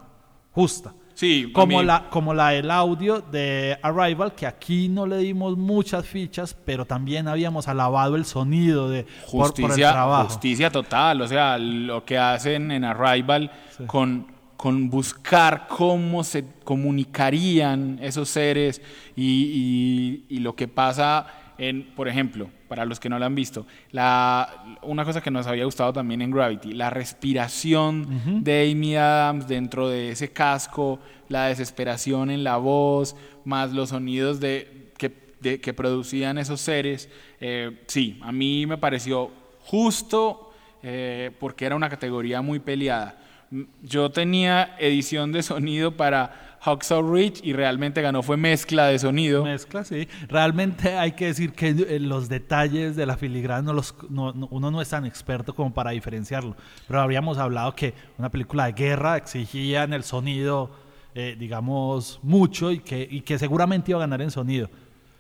justa. 0.52 0.94
Sí, 1.16 1.50
Como 1.54 1.80
mí- 1.80 1.86
la, 1.86 2.10
como 2.10 2.34
la 2.34 2.50
del 2.50 2.70
audio 2.70 3.22
de 3.22 3.78
Arrival, 3.82 4.36
que 4.36 4.46
aquí 4.46 4.90
no 4.90 5.08
le 5.08 5.18
dimos 5.20 5.58
muchas 5.58 6.06
fichas, 6.06 6.54
pero 6.66 6.84
también 6.86 7.28
habíamos 7.30 7.70
alabado 7.70 8.16
el 8.18 8.26
sonido 8.26 8.90
de, 8.90 9.04
por- 9.32 9.54
por, 9.54 9.62
el 9.62 9.68
justicia, 9.68 9.92
trabajo. 9.94 10.26
justicia 10.26 10.70
total, 10.70 11.22
o 11.22 11.28
sea, 11.28 11.58
lo 11.58 12.04
que 12.04 12.18
hacen 12.18 12.70
en 12.70 12.84
Arrival 12.84 13.50
con, 13.88 14.28
con 14.58 14.90
buscar 14.90 15.68
cómo 15.70 16.24
se 16.26 16.44
comunicarían 16.66 17.98
esos 18.02 18.30
seres 18.30 18.82
y, 19.16 20.24
y- 20.30 20.36
y 20.36 20.40
lo 20.40 20.56
que 20.56 20.68
pasa 20.68 21.28
en, 21.58 21.84
por 21.96 22.08
ejemplo, 22.10 22.50
para 22.68 22.86
los 22.86 23.00
que 23.00 23.10
no 23.10 23.20
lo 23.20 23.26
han 23.26 23.36
visto, 23.36 23.66
la, 23.92 24.78
una 24.82 25.06
cosa 25.06 25.22
que 25.22 25.32
nos 25.32 25.48
había 25.48 25.66
gustado 25.66 25.94
también 25.94 26.22
en 26.22 26.32
Gravity, 26.32 26.74
la 26.74 26.90
respiración 26.90 28.44
de 28.44 28.72
Amy 28.72 28.96
Adams 28.96 29.48
dentro 29.48 29.88
de 29.90 30.10
ese 30.12 30.32
casco, 30.32 31.00
la 31.30 31.48
desesperación 31.48 32.30
en 32.32 32.44
la 32.44 32.58
voz, 32.58 33.16
más 33.46 33.72
los 33.72 33.90
sonidos 33.90 34.40
de, 34.40 34.92
que, 34.98 35.12
de- 35.42 35.60
que 35.62 35.74
producían 35.74 36.38
esos 36.38 36.62
seres. 36.62 37.10
Eh, 37.40 37.84
sí, 37.88 38.20
a 38.24 38.32
mí 38.32 38.66
me 38.66 38.78
pareció 38.78 39.32
justo 39.62 40.52
eh, 40.84 41.32
porque 41.40 41.66
era 41.66 41.76
una 41.76 41.90
categoría 41.90 42.42
muy 42.42 42.60
peleada. 42.60 43.18
M- 43.52 43.68
Yo 43.84 44.12
tenía 44.12 44.76
edición 44.80 45.32
de 45.32 45.42
sonido 45.44 45.98
para 45.98 46.55
Hacksaw 46.66 47.02
Ridge 47.14 47.42
y 47.44 47.54
realmente 47.54 48.02
ganó 48.02 48.24
fue 48.24 48.38
mezcla 48.38 48.88
de 48.88 48.98
sonido. 48.98 49.44
Mezcla, 49.44 49.84
sí. 49.84 50.08
Realmente 50.28 50.98
hay 50.98 51.12
que 51.12 51.28
decir 51.28 51.54
que 51.54 51.70
eh, 51.70 52.00
los 52.00 52.28
detalles 52.28 52.96
de 52.96 53.06
la 53.06 53.18
filigrana 53.18 53.62
no 53.62 53.74
los, 53.74 53.96
no- 54.10 54.34
no- 54.34 54.48
uno 54.50 54.72
no 54.72 54.82
es 54.82 54.90
tan 54.90 55.06
experto 55.06 55.54
como 55.54 55.74
para 55.74 55.92
diferenciarlo. 55.92 56.56
Pero 56.88 57.02
habríamos 57.02 57.38
hablado 57.38 57.76
que 57.76 57.94
una 58.18 58.30
película 58.30 58.66
de 58.66 58.74
guerra 58.74 59.18
exigía 59.18 59.84
en 59.84 59.94
el 59.94 60.04
sonido, 60.04 60.72
eh, 61.14 61.36
digamos, 61.38 62.20
mucho 62.24 62.72
y 62.72 62.80
que, 62.80 63.08
y 63.10 63.22
que 63.22 63.38
seguramente 63.38 63.92
iba 63.92 64.00
a 64.00 64.08
ganar 64.08 64.22
en 64.22 64.32
sonido. 64.32 64.70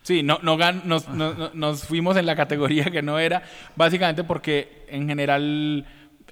Sí, 0.01 0.21
no, 0.23 0.39
no 0.43 0.57
gan- 0.57 0.83
nos, 0.83 1.07
no- 1.09 1.33
no- 1.33 1.51
nos 1.53 1.83
fuimos 1.83 2.17
en 2.17 2.25
la 2.25 2.35
categoría 2.35 2.85
que 2.85 3.01
no 3.01 3.17
era, 3.19 3.43
básicamente 3.75 4.23
porque 4.23 4.85
en 4.89 5.07
general 5.07 5.85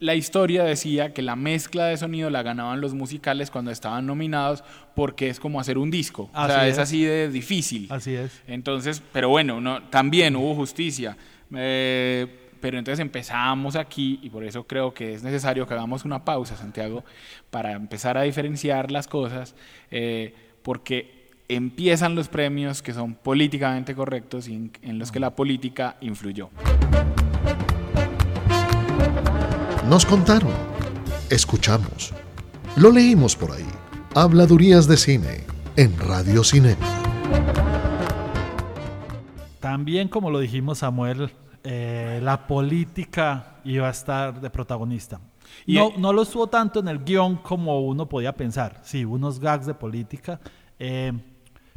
la 0.03 0.15
historia 0.15 0.65
decía 0.65 1.13
que 1.13 1.21
la 1.21 1.37
mezcla 1.37 1.85
de 1.85 1.95
sonido 1.95 2.29
la 2.29 2.43
ganaban 2.43 2.81
los 2.81 2.93
musicales 2.93 3.49
cuando 3.49 3.71
estaban 3.71 4.05
nominados 4.05 4.61
porque 4.95 5.29
es 5.29 5.39
como 5.39 5.61
hacer 5.61 5.77
un 5.77 5.89
disco. 5.91 6.23
o 6.33 6.37
Así 6.37 6.53
sea, 6.53 6.67
es. 6.67 6.73
es 6.73 6.79
así 6.79 7.03
de 7.05 7.29
difícil. 7.29 7.87
Así 7.89 8.13
es. 8.13 8.41
Entonces, 8.45 9.01
pero 9.13 9.29
bueno, 9.29 9.61
no, 9.61 9.81
también 9.83 10.35
hubo 10.35 10.55
justicia. 10.55 11.15
Eh, 11.55 12.27
pero 12.59 12.77
entonces 12.77 12.99
empezamos 12.99 13.77
aquí 13.77 14.19
y 14.21 14.29
por 14.29 14.43
eso 14.43 14.67
creo 14.67 14.93
que 14.93 15.13
es 15.13 15.23
necesario 15.23 15.65
que 15.65 15.73
hagamos 15.73 16.03
una 16.03 16.25
pausa, 16.25 16.57
Santiago, 16.57 17.05
para 17.49 17.71
empezar 17.71 18.17
a 18.17 18.23
diferenciar 18.23 18.91
las 18.91 19.07
cosas, 19.07 19.55
eh, 19.89 20.35
porque 20.63 21.31
empiezan 21.47 22.13
los 22.13 22.27
premios 22.27 22.81
que 22.81 22.91
son 22.91 23.15
políticamente 23.15 23.95
correctos 23.95 24.49
y 24.49 24.55
en, 24.55 24.71
en 24.81 24.99
los 24.99 25.13
que 25.13 25.21
la 25.21 25.29
política 25.33 25.95
influyó. 26.01 26.49
Nos 29.89 30.05
contaron, 30.05 30.51
escuchamos, 31.29 32.13
lo 32.75 32.89
leímos 32.91 33.35
por 33.35 33.51
ahí. 33.51 33.65
Habladurías 34.15 34.87
de 34.87 34.97
cine 34.97 35.43
en 35.75 35.97
Radio 35.99 36.43
Cinema. 36.43 36.85
También, 39.59 40.07
como 40.07 40.29
lo 40.29 40.39
dijimos, 40.39 40.79
Samuel, 40.79 41.31
eh, 41.63 42.19
la 42.23 42.47
política 42.47 43.57
iba 43.63 43.87
a 43.87 43.91
estar 43.91 44.39
de 44.39 44.49
protagonista. 44.49 45.19
Y- 45.65 45.75
No, 45.75 45.91
no 45.97 46.13
lo 46.13 46.23
estuvo 46.23 46.47
tanto 46.47 46.79
en 46.79 46.87
el 46.87 47.03
guion 47.03 47.37
como 47.37 47.81
uno 47.81 48.07
podía 48.07 48.33
pensar. 48.35 48.79
Sí, 48.83 49.05
unos 49.05 49.39
gags 49.39 49.65
de 49.65 49.73
política, 49.73 50.39
eh, 50.79 51.11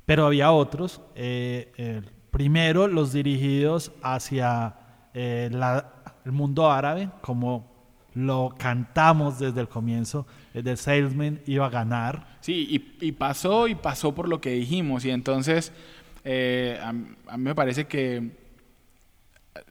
pero 0.04 0.26
había 0.26 0.52
otros. 0.52 1.00
eh, 1.14 1.72
eh, 1.76 2.02
primero, 2.30 2.86
los 2.86 3.12
dirigidos 3.12 3.92
hacia 4.02 4.75
eh, 5.18 5.48
la- 5.52 5.92
el 6.26 6.32
mundo 6.32 6.70
árabe, 6.70 7.08
como 7.22 7.75
lo 8.16 8.54
cantamos 8.58 9.38
desde 9.38 9.61
el 9.61 9.68
comienzo. 9.68 10.26
El 10.54 10.64
de 10.64 10.78
Salesman 10.78 11.42
iba 11.46 11.66
a 11.66 11.70
ganar. 11.70 12.38
Sí, 12.40 12.66
y, 12.99 13.06
y 13.06 13.12
pasó 13.12 13.68
y 13.68 13.75
pasó 13.75 14.14
por 14.14 14.26
lo 14.26 14.40
que 14.40 14.52
dijimos. 14.52 15.04
Y 15.04 15.11
entonces, 15.11 15.70
eh, 16.25 16.80
a, 16.82 16.88
a 16.88 17.37
mí 17.37 17.44
me 17.44 17.54
parece 17.54 17.87
que, 17.87 18.30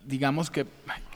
digamos 0.05 0.51
que, 0.51 0.67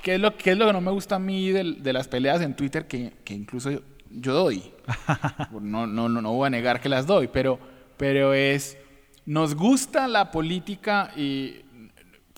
¿qué 0.02 0.16
es 0.16 0.20
lo, 0.20 0.36
qué 0.36 0.52
es 0.52 0.58
lo 0.58 0.66
que 0.66 0.74
no 0.74 0.82
me 0.82 0.90
gusta 0.90 1.18
a 1.18 1.20
mí 1.20 1.52
de, 1.52 1.94
las 1.94 2.08
peleas 2.08 2.42
en 2.42 2.56
Twitter 2.56 2.88
que, 2.88 3.14
que 3.24 3.36
incluso 3.36 3.70
yo, 3.70 3.82
yo 4.10 4.34
doy? 4.34 4.64
no, 5.62 5.86
no, 5.86 6.10
no, 6.10 6.22
no 6.22 6.34
voy 6.34 6.48
a 6.48 6.50
negar 6.50 6.82
que 6.82 6.90
las 6.90 7.06
doy, 7.06 7.28
pero, 7.28 7.60
pero 7.96 8.34
es, 8.34 8.76
nos 9.28 9.54
gusta 9.54 10.08
la 10.08 10.32
política 10.32 11.12
y 11.16 11.62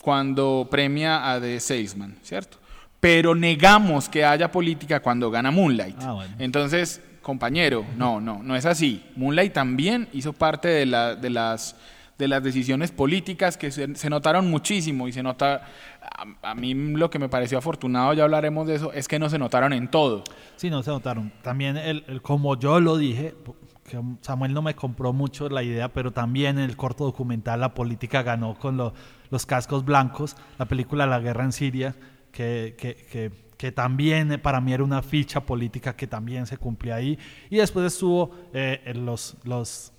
cuando 0.02 0.68
premia 0.70 1.32
a 1.32 1.40
The 1.40 1.62
Salesman, 1.62 2.18
¿cierto? 2.24 2.58
Pero 3.02 3.36
negamos 3.36 4.08
que 4.08 4.24
haya 4.24 4.50
política 4.52 5.02
cuando 5.02 5.30
gana 5.30 5.52
Moonlight. 5.52 5.98
Ah, 6.02 6.14
bueno. 6.14 6.34
Entonces, 6.40 7.02
compañero, 7.22 7.84
no, 7.98 8.22
no, 8.22 8.42
no 8.42 8.56
es 8.56 8.66
así. 8.66 9.04
Moonlight 9.18 9.52
también 9.52 10.08
hizo 10.14 10.32
parte 10.32 10.70
de, 10.70 10.86
la- 10.86 11.16
de 11.16 11.30
las 11.30 11.76
de 12.18 12.28
las 12.28 12.44
decisiones 12.44 12.92
políticas 12.92 13.58
que 13.58 13.72
se, 13.72 13.96
se 13.96 14.08
notaron 14.08 14.48
muchísimo 14.48 15.08
y 15.08 15.12
se 15.12 15.24
nota 15.24 15.64
a, 16.04 16.52
a 16.52 16.54
mí 16.54 16.76
lo 16.76 17.10
que 17.10 17.18
me 17.18 17.30
pareció 17.30 17.58
afortunado 17.58 18.14
ya 18.14 18.26
hablaremos 18.26 18.68
de 18.68 18.76
eso 18.76 18.94
es 18.94 19.08
que 19.08 19.18
no 19.18 19.28
se 19.28 19.40
notaron 19.40 19.74
en 19.74 19.88
todo 19.88 20.24
Sí, 20.56 20.70
no 20.70 20.84
se 20.84 20.92
notaron. 20.92 21.32
También, 21.42 21.78
el, 21.78 22.04
el- 22.08 22.22
como 22.22 22.60
yo 22.60 22.80
lo 22.80 22.98
dije, 22.98 23.34
que 23.90 24.00
Samuel 24.22 24.54
no 24.54 24.62
me 24.62 24.76
compró 24.76 25.14
mucho 25.14 25.50
la 25.50 25.64
idea, 25.64 25.88
pero 25.88 26.12
también 26.12 26.60
en 26.60 26.66
el 26.70 26.78
corto 26.78 27.06
documental 27.06 27.60
la 27.60 27.74
política 27.74 28.22
ganó 28.22 28.54
con 28.54 28.78
lo- 28.78 28.94
los 29.32 29.48
cascos 29.48 29.84
blancos, 29.84 30.36
la 30.60 30.66
película 30.66 31.08
La 31.08 31.20
guerra 31.20 31.44
en 31.44 31.54
Siria, 31.54 31.96
que, 32.32 32.76
que, 32.78 32.96
que, 32.96 33.32
que 33.62 33.72
también 33.72 34.40
para 34.42 34.60
mí 34.60 34.74
era 34.74 34.84
una 34.84 35.04
ficha 35.04 35.42
política 35.42 35.96
que 35.96 36.08
también 36.08 36.48
se 36.48 36.58
cumplía 36.58 36.96
ahí. 36.96 37.20
Y 37.50 37.58
después 37.58 37.94
estuvo 37.94 38.32
eh, 38.54 38.82
en 38.86 39.06
los, 39.06 39.38
los 39.44 39.94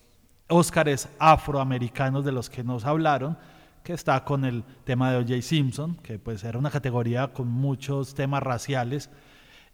Óscares 0.48 1.08
afroamericanos 1.20 2.24
de 2.24 2.32
los 2.32 2.50
que 2.50 2.64
nos 2.64 2.84
hablaron, 2.84 3.38
que 3.84 3.92
está 3.92 4.24
con 4.24 4.44
el 4.44 4.64
tema 4.82 5.12
de 5.12 5.18
O.J. 5.18 5.42
Simpson, 5.42 5.94
que 6.02 6.18
pues 6.18 6.42
era 6.42 6.58
una 6.58 6.70
categoría 6.70 7.28
con 7.28 7.46
muchos 7.46 8.14
temas 8.16 8.42
raciales. 8.42 9.10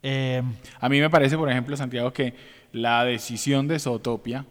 Eh, 0.03 0.43
a 0.81 0.89
mí 0.91 1.01
me 1.01 1.09
parece 1.09 1.39
por 1.39 1.51
ejemplo 1.51 1.75
Santiago 1.75 2.13
que 2.13 2.35
la 2.73 3.05
decisión 3.05 3.67
de 3.67 3.79
Zootopia 3.79 4.45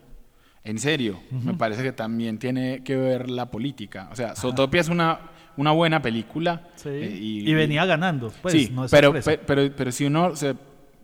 en 0.64 0.80
serio 0.80 1.20
me 1.32 1.54
parece 1.54 1.84
que 1.84 1.94
también 1.94 2.38
tiene 2.38 2.84
que 2.84 2.98
ver 2.98 3.30
la 3.30 3.50
política 3.50 4.10
o 4.12 4.16
sea 4.18 4.36
Zootopia 4.36 4.82
es 4.82 4.90
una 4.90 5.22
una 5.58 5.72
buena 5.72 6.02
película 6.02 6.62
Sí, 6.76 6.90
eh, 6.90 7.18
y, 7.20 7.54
venía 7.54 7.86
ganando. 7.86 8.32
Pues, 8.42 8.54
sí, 8.54 8.70
no 8.74 8.86
es 8.86 8.92
pero, 8.92 9.12
pe- 9.14 9.38
pero, 9.38 9.70
pero 9.76 9.92
si 9.92 10.06
uno 10.06 10.36
se, 10.36 10.56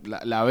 la, 0.04 0.20
la 0.24 0.44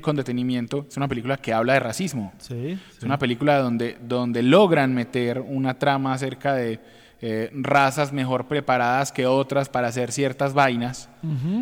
con 0.00 0.16
detenimiento, 0.16 0.86
es 0.88 0.96
una 0.96 1.08
película 1.08 1.36
que 1.36 1.52
habla 1.52 1.74
de 1.74 1.80
racismo. 1.80 2.32
Sí, 2.38 2.78
Es 2.96 3.02
una 3.04 3.18
película 3.18 3.58
donde, 3.58 3.96
donde 4.06 4.42
logran 4.42 4.94
meter 4.94 5.40
una 5.40 5.78
trama 5.78 6.12
acerca 6.14 6.54
de 6.54 6.80
eh, 7.26 7.50
razas 7.54 8.12
mejor 8.12 8.48
preparadas 8.48 9.10
que 9.10 9.26
otras 9.26 9.70
para 9.70 9.88
hacer 9.88 10.12
ciertas 10.12 10.52
vainas, 10.52 11.08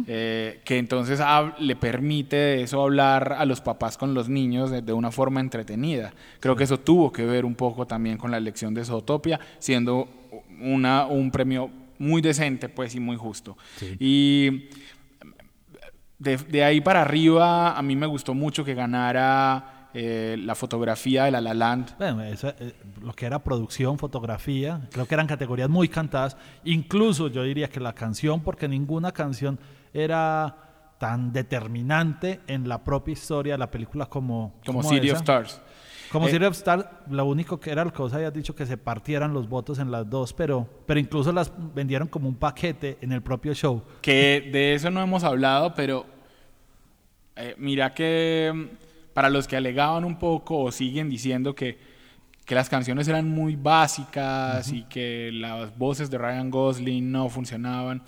eh, 0.09 0.61
que 0.65 0.79
entonces 0.79 1.21
le 1.59 1.77
permite 1.77 2.63
eso 2.63 2.83
hablar 2.83 3.37
a 3.39 3.45
los 3.45 3.61
papás 3.61 3.97
con 3.97 4.13
los 4.13 4.29
niños 4.29 4.71
de, 4.73 4.83
de 4.83 4.93
una 4.93 5.13
forma 5.13 5.41
entretenida. 5.41 6.13
Creo 6.41 6.57
que 6.57 6.65
eso 6.65 6.81
tuvo 6.81 7.13
que 7.13 7.25
ver 7.25 7.45
un 7.45 7.55
poco 7.55 7.87
también 7.87 8.19
con 8.19 8.31
la 8.33 8.39
elección 8.39 8.75
de 8.75 8.85
Zootopia, 8.85 9.39
siendo 9.61 10.09
una, 10.61 11.07
un 11.07 11.31
premio 11.31 11.71
muy 11.99 12.21
decente 12.23 12.69
pues 12.69 12.95
y 12.95 13.01
muy 13.01 13.17
justo. 13.17 13.57
Y 13.99 14.69
de, 16.19 16.37
de 16.37 16.65
ahí 16.65 16.81
para 16.81 17.03
arriba, 17.03 17.77
a 17.77 17.83
mí 17.83 17.97
me 17.97 18.07
gustó 18.07 18.35
mucho 18.35 18.65
que 18.65 18.75
ganara 18.75 19.89
eh, 19.95 20.37
la 20.39 20.55
fotografía 20.55 21.25
de 21.25 21.31
La 21.31 21.41
La 21.41 21.53
Land. 21.53 21.99
Bueno, 21.99 22.23
esa, 22.23 22.55
eh, 22.59 22.73
lo 23.03 23.13
que 23.13 23.27
era 23.27 23.41
producción, 23.41 23.99
fotografía, 23.99 24.81
creo 24.91 25.07
que 25.07 25.15
eran 25.15 25.27
categorías 25.27 25.69
muy 25.69 25.89
cantadas. 25.89 26.37
Incluso 26.65 27.29
yo 27.29 27.43
diría 27.43 27.69
que 27.69 27.79
la 27.79 27.93
canción, 27.93 28.41
porque 28.41 28.69
ninguna 28.69 29.13
canción 29.13 29.59
era 29.93 30.57
tan 30.99 31.33
determinante 31.33 32.41
en 32.47 32.69
la 32.69 32.83
propia 32.83 33.13
historia 33.13 33.55
de 33.55 33.59
la 33.59 33.71
película 33.71 34.07
como, 34.07 34.55
Como 34.65 34.83
City 34.83 35.09
esa. 35.09 35.17
of 35.17 35.21
Stars. 35.21 35.61
Como 36.13 36.29
Eh, 36.29 36.47
of 36.47 36.55
Stars, 36.55 36.85
lo 37.09 37.25
único 37.25 37.59
que 37.59 37.71
era 37.71 37.85
lo 37.85 37.93
que 37.93 38.03
vos 38.03 38.13
habías 38.13 38.35
dicho 38.35 38.55
que 38.55 38.67
se 38.67 38.77
partieran 38.77 39.33
los 39.33 39.49
votos 39.49 39.79
en 39.79 39.91
las 39.91 40.09
dos, 40.09 40.35
pero, 40.35 40.69
pero 40.87 41.01
incluso 41.01 41.33
las 41.33 41.51
vendieron 41.75 42.07
como 42.07 42.29
un 42.29 42.35
paquete 42.35 42.99
en 43.01 43.13
el 43.13 43.23
propio 43.23 43.55
show. 43.55 43.83
Que 44.03 44.51
de 44.53 44.75
eso 44.75 44.91
no 44.91 45.03
hemos 45.03 45.25
hablado, 45.25 45.75
pero 45.75 46.05
eh, 47.35 47.55
mira 47.57 47.95
que 47.95 48.53
mm, 48.55 49.13
para 49.15 49.31
los 49.31 49.49
que 49.49 49.57
alegaban 49.57 50.05
un 50.05 50.19
poco 50.19 50.59
o 50.59 50.71
siguen 50.71 51.09
diciendo 51.09 51.55
que, 51.55 51.79
que 52.45 52.55
las 52.55 52.69
canciones 52.69 53.09
eran 53.09 53.29
muy 53.29 53.57
básicas 53.57 54.71
y 54.71 54.83
que 54.85 55.31
las 55.33 55.77
voces 55.79 56.11
de 56.11 56.19
Ryan 56.19 56.51
Gosling 56.51 57.11
no 57.11 57.31
funcionaban, 57.31 58.03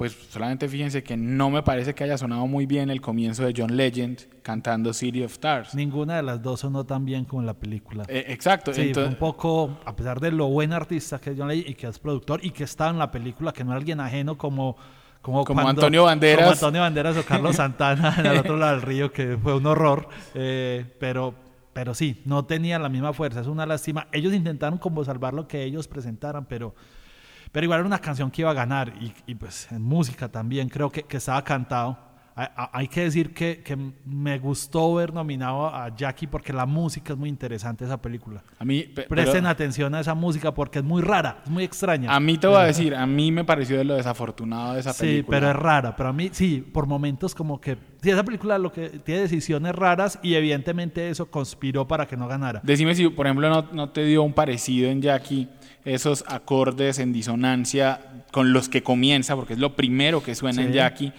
pues 0.00 0.16
solamente 0.30 0.66
fíjense 0.66 1.02
que 1.02 1.14
no 1.14 1.50
me 1.50 1.62
parece 1.62 1.94
que 1.94 2.04
haya 2.04 2.16
sonado 2.16 2.46
muy 2.46 2.64
bien 2.64 2.88
el 2.88 3.02
comienzo 3.02 3.44
de 3.44 3.52
John 3.54 3.76
Legend 3.76 4.18
cantando 4.40 4.94
City 4.94 5.22
of 5.22 5.32
Stars. 5.32 5.74
Ninguna 5.74 6.16
de 6.16 6.22
las 6.22 6.40
dos 6.42 6.60
sonó 6.60 6.86
tan 6.86 7.04
bien 7.04 7.26
como 7.26 7.42
en 7.42 7.46
la 7.46 7.52
película. 7.52 8.04
Eh, 8.08 8.24
exacto. 8.28 8.72
Sí, 8.72 8.94
fue 8.94 9.04
un 9.04 9.16
poco, 9.16 9.78
a 9.84 9.94
pesar 9.94 10.18
de 10.18 10.32
lo 10.32 10.46
buen 10.46 10.72
artista 10.72 11.18
que 11.20 11.32
es 11.32 11.36
John 11.38 11.48
Legend 11.48 11.68
y 11.68 11.74
que 11.74 11.86
es 11.86 11.98
productor 11.98 12.42
y 12.42 12.50
que 12.50 12.64
estaba 12.64 12.88
en 12.88 12.98
la 12.98 13.10
película, 13.10 13.52
que 13.52 13.62
no 13.62 13.72
era 13.72 13.76
alguien 13.76 14.00
ajeno 14.00 14.38
como... 14.38 14.74
Como, 15.20 15.44
Como 15.44 15.68
Antonio 15.68 16.04
Banderas. 16.04 16.44
Como 16.44 16.52
Antonio 16.52 16.80
Banderas 16.80 17.18
o 17.18 17.22
Carlos 17.22 17.56
Santana 17.56 18.14
en 18.16 18.24
el 18.24 18.38
otro 18.38 18.56
lado 18.56 18.72
del 18.72 18.80
río, 18.80 19.12
que 19.12 19.36
fue 19.36 19.54
un 19.54 19.66
horror. 19.66 20.08
eh, 20.32 20.86
pero, 20.98 21.34
pero 21.74 21.92
sí, 21.92 22.22
no 22.24 22.46
tenía 22.46 22.78
la 22.78 22.88
misma 22.88 23.12
fuerza. 23.12 23.42
Es 23.42 23.48
una 23.48 23.66
lástima. 23.66 24.08
Ellos 24.12 24.32
intentaron 24.32 24.78
como 24.78 25.04
salvar 25.04 25.34
lo 25.34 25.46
que 25.46 25.62
ellos 25.62 25.88
presentaran, 25.88 26.46
pero, 26.46 26.74
pero 27.52 27.64
igual 27.64 27.80
era 27.80 27.86
una 27.86 27.98
canción 27.98 28.30
que 28.30 28.42
iba 28.42 28.50
a 28.50 28.54
ganar. 28.54 28.92
Y, 29.00 29.12
y 29.26 29.34
pues 29.34 29.70
en 29.72 29.82
música 29.82 30.28
también 30.28 30.68
creo 30.68 30.90
que, 30.90 31.02
que 31.04 31.16
estaba 31.16 31.42
cantado. 31.44 32.10
Hay, 32.36 32.46
hay 32.72 32.88
que 32.88 33.02
decir 33.02 33.34
que, 33.34 33.60
que 33.62 33.76
me 34.06 34.38
gustó 34.38 34.94
ver 34.94 35.12
nominado 35.12 35.66
a 35.66 35.94
Jackie 35.94 36.26
porque 36.28 36.52
la 36.52 36.64
música 36.64 37.12
es 37.12 37.18
muy 37.18 37.28
interesante 37.28 37.84
esa 37.84 38.00
película. 38.00 38.42
a 38.58 38.64
mí, 38.64 38.84
pe- 38.84 39.02
Presten 39.02 39.34
pero- 39.40 39.48
atención 39.48 39.94
a 39.94 40.00
esa 40.00 40.14
música 40.14 40.54
porque 40.54 40.78
es 40.78 40.84
muy 40.84 41.02
rara, 41.02 41.40
es 41.44 41.50
muy 41.50 41.64
extraña. 41.64 42.14
A 42.14 42.20
mí 42.20 42.38
te 42.38 42.46
voy 42.46 42.56
a 42.56 42.62
decir, 42.62 42.94
a 42.94 43.04
mí 43.04 43.30
me 43.32 43.44
pareció 43.44 43.76
de 43.76 43.84
lo 43.84 43.94
desafortunado 43.96 44.74
de 44.74 44.80
esa 44.80 44.92
Sí, 44.92 45.00
película. 45.06 45.36
pero 45.38 45.50
es 45.50 45.56
rara. 45.56 45.96
Pero 45.96 46.08
a 46.08 46.12
mí, 46.12 46.30
sí, 46.32 46.60
por 46.72 46.86
momentos 46.86 47.34
como 47.34 47.60
que... 47.60 47.76
Sí, 48.02 48.10
esa 48.10 48.24
película 48.24 48.58
lo 48.58 48.72
que 48.72 48.88
tiene 48.88 49.22
decisiones 49.22 49.74
raras 49.74 50.18
y 50.22 50.34
evidentemente 50.34 51.10
eso 51.10 51.30
conspiró 51.30 51.86
para 51.86 52.06
que 52.06 52.16
no 52.16 52.26
ganara. 52.26 52.60
Decime 52.62 52.94
si, 52.94 53.08
por 53.08 53.26
ejemplo, 53.26 53.48
no, 53.50 53.68
no 53.72 53.90
te 53.90 54.04
dio 54.04 54.22
un 54.22 54.32
parecido 54.32 54.90
en 54.90 55.02
Jackie 55.02 55.48
esos 55.84 56.24
acordes 56.26 56.98
en 56.98 57.12
disonancia 57.12 58.00
con 58.32 58.52
los 58.52 58.68
que 58.68 58.82
comienza, 58.82 59.34
porque 59.36 59.54
es 59.54 59.58
lo 59.58 59.74
primero 59.76 60.22
que 60.22 60.34
suena 60.34 60.62
en. 60.62 60.72
Jackie. 60.72 61.12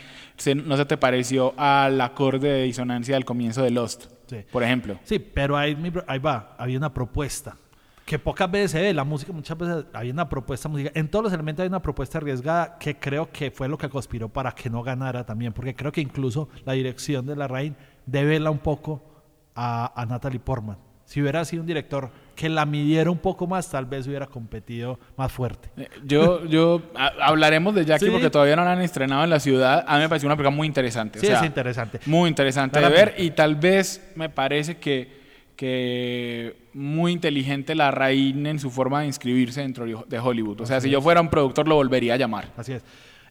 ¿No 0.55 0.77
se 0.77 0.85
te 0.85 0.97
pareció 0.97 1.53
al 1.57 2.00
acorde 2.01 2.50
de 2.50 2.63
disonancia 2.63 3.15
del 3.15 3.25
comienzo 3.25 3.61
de 3.63 3.71
Lost? 3.71 4.05
Sí. 4.27 4.38
Por 4.51 4.63
ejemplo. 4.63 5.00
Sí, 5.03 5.19
pero 5.19 5.57
ahí, 5.57 5.77
ahí 6.07 6.19
va, 6.19 6.55
había 6.57 6.77
una 6.77 6.93
propuesta 6.93 7.57
que 8.11 8.19
pocas 8.19 8.51
veces 8.51 8.71
se 8.71 8.81
ve. 8.81 8.93
La 8.93 9.05
música, 9.05 9.31
muchas 9.31 9.57
veces 9.57 9.85
había 9.93 10.11
una 10.11 10.27
propuesta 10.27 10.67
musical. 10.67 10.91
En 10.95 11.07
todos 11.07 11.23
los 11.23 11.31
elementos 11.33 11.63
hay 11.63 11.69
una 11.69 11.81
propuesta 11.81 12.17
arriesgada 12.17 12.77
que 12.77 12.97
creo 12.99 13.31
que 13.31 13.51
fue 13.51 13.69
lo 13.69 13.77
que 13.77 13.87
conspiró 13.87 14.27
para 14.27 14.51
que 14.51 14.69
no 14.69 14.83
ganara 14.83 15.25
también. 15.25 15.53
Porque 15.53 15.73
creo 15.73 15.93
que 15.93 16.01
incluso 16.01 16.49
la 16.65 16.73
dirección 16.73 17.25
de 17.25 17.37
la 17.37 17.47
Rain 17.47 17.73
devela 18.05 18.51
un 18.51 18.57
poco 18.59 19.01
a, 19.55 19.93
a 19.95 20.05
Natalie 20.05 20.41
Portman. 20.41 20.77
Si 21.05 21.21
hubiera 21.21 21.45
sido 21.45 21.61
un 21.61 21.67
director 21.67 22.09
que 22.35 22.49
la 22.49 22.65
midiera 22.65 23.09
un 23.09 23.17
poco 23.17 23.47
más, 23.47 23.69
tal 23.69 23.85
vez 23.85 24.07
hubiera 24.07 24.27
competido 24.27 24.99
más 25.15 25.31
fuerte. 25.31 25.69
Eh, 25.77 25.87
Yo, 26.03 26.43
yo 26.45 26.81
ha- 26.97 27.11
hablaremos 27.21 27.73
de 27.75 27.85
Jackie 27.85 28.05
Sí. 28.07 28.11
porque 28.11 28.29
todavía 28.29 28.57
no 28.57 28.65
la 28.65 28.73
han 28.73 28.81
estrenado 28.81 29.23
en 29.23 29.29
la 29.29 29.39
ciudad. 29.39 29.85
A 29.87 29.95
mí 29.95 30.01
me 30.01 30.09
pareció 30.09 30.27
una 30.27 30.35
película 30.35 30.55
muy 30.55 30.67
interesante. 30.67 31.19
o 31.19 31.21
Sí, 31.21 31.27
sea, 31.27 31.39
es 31.39 31.45
interesante. 31.45 31.99
Muy 32.07 32.27
interesante 32.27 32.81
de 32.81 32.89
ver 32.89 33.15
y 33.17 33.31
tal 33.31 33.55
vez 33.55 34.11
me 34.15 34.27
parece 34.29 34.77
que, 34.79 35.20
que 35.61 36.55
muy 36.73 37.11
inteligente 37.11 37.75
la 37.75 37.91
Rain 37.91 38.47
en 38.47 38.57
su 38.57 38.71
forma 38.71 39.01
de 39.01 39.05
inscribirse 39.05 39.61
dentro 39.61 39.85
de 39.85 40.17
Hollywood. 40.19 40.59
O 40.61 40.65
sea, 40.65 40.81
si 40.81 40.89
yo 40.89 40.99
fuera 41.03 41.21
un 41.21 41.29
productor 41.29 41.67
lo 41.67 41.75
volvería 41.75 42.15
a 42.15 42.17
llamar. 42.17 42.51
Así 42.57 42.73
es. 42.73 42.83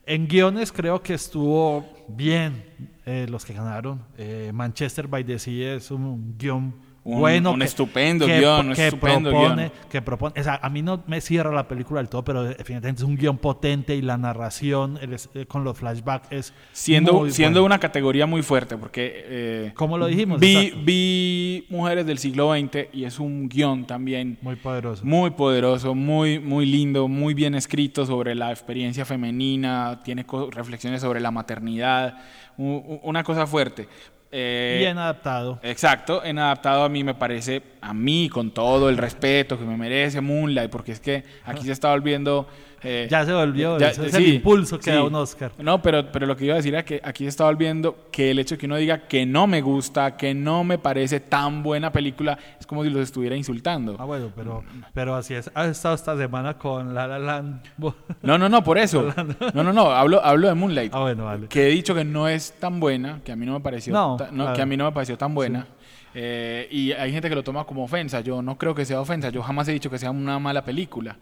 En 0.05 0.29
guiones 0.29 0.71
creo 0.71 1.03
que 1.03 1.13
estuvo 1.13 1.85
bien 2.07 2.63
eh, 3.05 3.27
los 3.29 3.43
que 3.43 3.51
ganaron. 3.51 4.01
Eh, 4.17 4.51
Manchester 4.53 5.09
by 5.09 5.25
the 5.25 5.37
Sea 5.37 5.73
es 5.73 5.91
un 5.91 6.37
guion 6.37 6.73
Un- 7.03 7.17
bueno. 7.19 7.53
un 7.53 7.63
estupendo 7.63 8.27
guion, 8.27 8.67
un 8.69 8.73
que 8.75 8.85
estupendo 8.87 9.31
propone, 9.31 9.55
guion. 9.69 9.71
que 9.89 10.01
propone. 10.03 10.39
o 10.39 10.43
sea, 10.43 10.59
a 10.61 10.69
mí 10.69 10.83
no 10.83 11.01
me 11.07 11.19
cierra 11.19 11.51
la 11.51 11.67
película 11.67 11.99
del 11.99 12.09
todo, 12.09 12.23
pero 12.23 12.43
definitivamente 12.43 13.01
es 13.01 13.07
un 13.07 13.15
guion 13.17 13.39
potente 13.39 13.95
y 13.95 14.03
la 14.03 14.17
narración 14.19 14.99
el 15.01 15.13
es- 15.13 15.27
eh, 15.33 15.47
con 15.47 15.63
los 15.63 15.75
flashbacks 15.79 16.27
es 16.31 16.53
Siendo, 16.73 17.13
muy 17.13 17.31
siendo 17.31 17.61
buena. 17.61 17.73
una 17.75 17.79
categoría 17.79 18.27
muy 18.27 18.43
fuerte, 18.43 18.77
porque... 18.77 19.11
eh, 19.25 19.71
Como 19.73 19.97
lo 19.97 20.05
dijimos, 20.05 20.39
Vi, 20.39 20.73
vi 20.83 21.65
Mujeres 21.69 22.05
del 22.05 22.19
siglo 22.19 22.53
XX 22.53 22.89
y 22.93 23.05
es 23.05 23.19
un 23.19 23.49
guion 23.49 23.85
también 23.87 24.37
muy 24.43 24.55
poderoso. 24.57 25.03
muy 25.03 25.31
poderoso, 25.31 25.95
muy, 25.95 26.37
muy 26.39 26.67
lindo, 26.67 27.07
muy 27.07 27.33
bien 27.33 27.55
escrito 27.55 28.05
sobre 28.05 28.35
la 28.35 28.51
experiencia 28.51 29.05
femenina, 29.05 30.01
tiene 30.03 30.23
reflexiones 30.51 31.01
sobre 31.01 31.19
la 31.19 31.31
maternidad, 31.31 32.15
una 32.57 33.23
cosa 33.23 33.47
fuerte. 33.47 33.87
Eh, 34.31 34.77
bien 34.79 34.97
adaptado. 34.97 35.59
Exacto, 35.61 36.23
en 36.23 36.39
adaptado 36.39 36.83
a 36.83 36.89
mí 36.89 37.03
me 37.03 37.13
parece, 37.13 37.61
a 37.81 37.93
mí 37.93 38.29
con 38.29 38.51
todo 38.51 38.89
el 38.89 38.97
respeto 38.97 39.59
que 39.59 39.65
me 39.65 39.75
merece 39.75 40.21
Moonlight, 40.21 40.71
porque 40.71 40.93
es 40.93 40.99
que 40.99 41.23
aquí 41.45 41.65
se 41.65 41.71
está 41.73 41.89
volviendo... 41.89 42.47
eh, 42.83 43.07
Ya 43.09 43.25
se 43.25 43.33
volvió, 43.33 43.77
ya- 43.77 43.89
ese 43.89 44.07
es 44.07 44.13
el 44.15 44.27
impulso 44.35 44.79
que 44.79 44.91
da 44.91 45.03
un 45.03 45.13
Oscar. 45.15 45.51
No, 45.59 45.81
pero, 45.81 46.11
pero 46.11 46.25
lo 46.25 46.35
que 46.35 46.45
iba 46.45 46.53
a 46.53 46.57
decir 46.57 46.73
era 46.73 46.83
que 46.83 46.99
aquí 47.03 47.23
se 47.25 47.29
está 47.29 47.45
volviendo 47.45 48.07
que 48.11 48.31
el 48.31 48.39
hecho 48.39 48.55
de 48.55 48.59
que 48.59 48.65
uno 48.65 48.75
diga 48.77 49.07
que 49.07 49.25
no 49.25 49.45
me 49.47 49.61
gusta, 49.61 50.17
que 50.17 50.33
no 50.33 50.63
me 50.63 50.77
parece 50.77 51.19
tan 51.19 51.61
buena 51.63 51.91
película, 51.91 52.37
es 52.59 52.65
como 52.65 52.83
si 52.83 52.89
los 52.89 53.01
estuviera 53.03 53.35
insultando. 53.35 53.95
Ah, 53.99 54.05
bueno, 54.05 54.31
pero, 54.35 54.63
pero 54.93 55.15
así 55.15 55.33
es. 55.33 55.51
Has 55.53 55.67
estado 55.69 55.95
esta 55.95 56.17
semana 56.17 56.57
con 56.57 56.93
La 56.93 57.07
La 57.07 57.19
Land. 57.19 57.61
No, 58.23 58.37
no, 58.37 58.49
no, 58.49 58.63
por 58.63 58.77
eso. 58.77 59.13
No, 59.53 59.63
no, 59.63 59.73
no, 59.73 59.91
hablo, 59.91 60.23
hablo 60.23 60.47
de 60.47 60.53
Moonlight. 60.55 60.93
Ah, 60.93 60.99
bueno, 61.01 61.25
vale. 61.25 61.47
Que 61.47 61.67
he 61.67 61.71
dicho 61.71 61.93
que 61.95 62.03
no 62.03 62.27
es 62.27 62.53
tan 62.59 62.79
buena, 62.79 63.21
que 63.23 63.31
a 63.31 63.35
mí 63.35 63.45
no 63.45 63.53
me 63.53 63.59
pareció, 63.61 63.93
No, 63.93 64.15
ta- 64.17 64.29
no, 64.31 64.43
claro. 64.43 64.53
que 64.55 64.61
a 64.61 64.65
mí 64.65 64.77
no 64.77 64.85
me 64.85 64.91
pareció 64.91 65.17
tan 65.17 65.33
buena. 65.33 65.67
Eh, 66.13 66.67
y 66.71 66.91
hay 66.91 67.11
gente 67.11 67.29
que 67.29 67.35
lo 67.35 67.43
toma 67.43 67.63
como 67.63 67.83
ofensa. 67.83 68.21
Yo 68.21 68.41
no 68.41 68.57
creo 68.57 68.75
que 68.75 68.83
sea 68.85 68.99
ofensa. 68.99 69.29
Yo 69.29 69.41
jamás 69.41 69.67
he 69.67 69.71
dicho 69.73 69.89
que 69.89 69.97
sea 69.97 70.11
una 70.11 70.39
mala 70.39 70.63
película. 70.65 71.15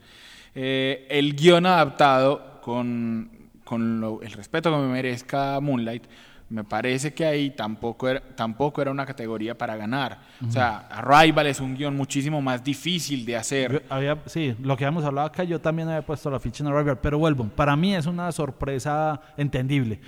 Eh, 0.55 1.07
el 1.09 1.35
guion 1.35 1.65
adaptado 1.65 2.59
con, 2.61 3.29
con 3.63 3.99
lo- 4.01 4.21
el 4.21 4.31
respeto 4.31 4.71
que 4.71 4.77
me 4.77 4.87
merezca 4.87 5.59
Moonlight, 5.59 6.03
me 6.49 6.63
parece 6.63 7.13
que 7.13 7.25
ahí 7.25 7.51
tampoco 7.51 8.09
era, 8.09 8.21
tampoco 8.35 8.81
era 8.81 8.89
una 8.89 9.05
categoría 9.05 9.55
para 9.55 9.75
ganar. 9.75 10.17
O 10.47 10.51
sea, 10.51 10.87
Arrival 10.89 11.45
es 11.45 11.59
un 11.59 11.75
guion 11.75 11.95
muchísimo 11.95 12.41
más 12.41 12.63
difícil 12.63 13.23
de 13.23 13.35
hacer. 13.37 13.85
Había, 13.87 14.17
sí, 14.25 14.55
lo 14.59 14.75
que 14.75 14.83
habíamos 14.85 15.05
hablado 15.05 15.27
acá, 15.27 15.43
yo 15.43 15.61
también 15.61 15.89
había 15.89 16.01
puesto 16.03 16.31
la 16.31 16.39
ficha 16.39 16.63
en 16.63 16.71
Arrival, 16.73 16.97
pero 16.99 17.19
vuelvo, 17.19 17.43
para 17.49 17.75
mí 17.75 17.93
es 17.95 18.07
una 18.07 18.31
sorpresa 18.31 19.21
entendible, 19.37 19.99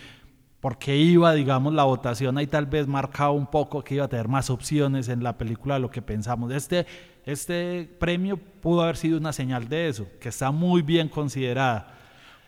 porque 0.61 0.95
iba, 0.95 1.33
digamos, 1.33 1.73
la 1.73 1.83
votación 1.83 2.37
ahí 2.37 2.45
tal 2.45 2.67
vez 2.67 2.87
marcaba 2.87 3.31
un 3.31 3.47
poco 3.47 3.83
que 3.83 3.95
iba 3.95 4.05
a 4.05 4.07
tener 4.07 4.27
más 4.27 4.51
opciones 4.51 5.09
en 5.09 5.23
la 5.23 5.35
película 5.35 5.73
de 5.73 5.79
lo 5.81 5.89
que 5.89 6.03
pensamos. 6.03 6.53
Este, 6.53 6.85
este 7.25 7.89
premio 7.99 8.37
pudo 8.37 8.83
haber 8.83 8.95
sido 8.95 9.17
una 9.17 9.33
señal 9.33 9.67
de 9.67 9.89
eso, 9.89 10.07
que 10.19 10.29
está 10.29 10.51
muy 10.51 10.83
bien 10.83 11.09
considerada. 11.09 11.97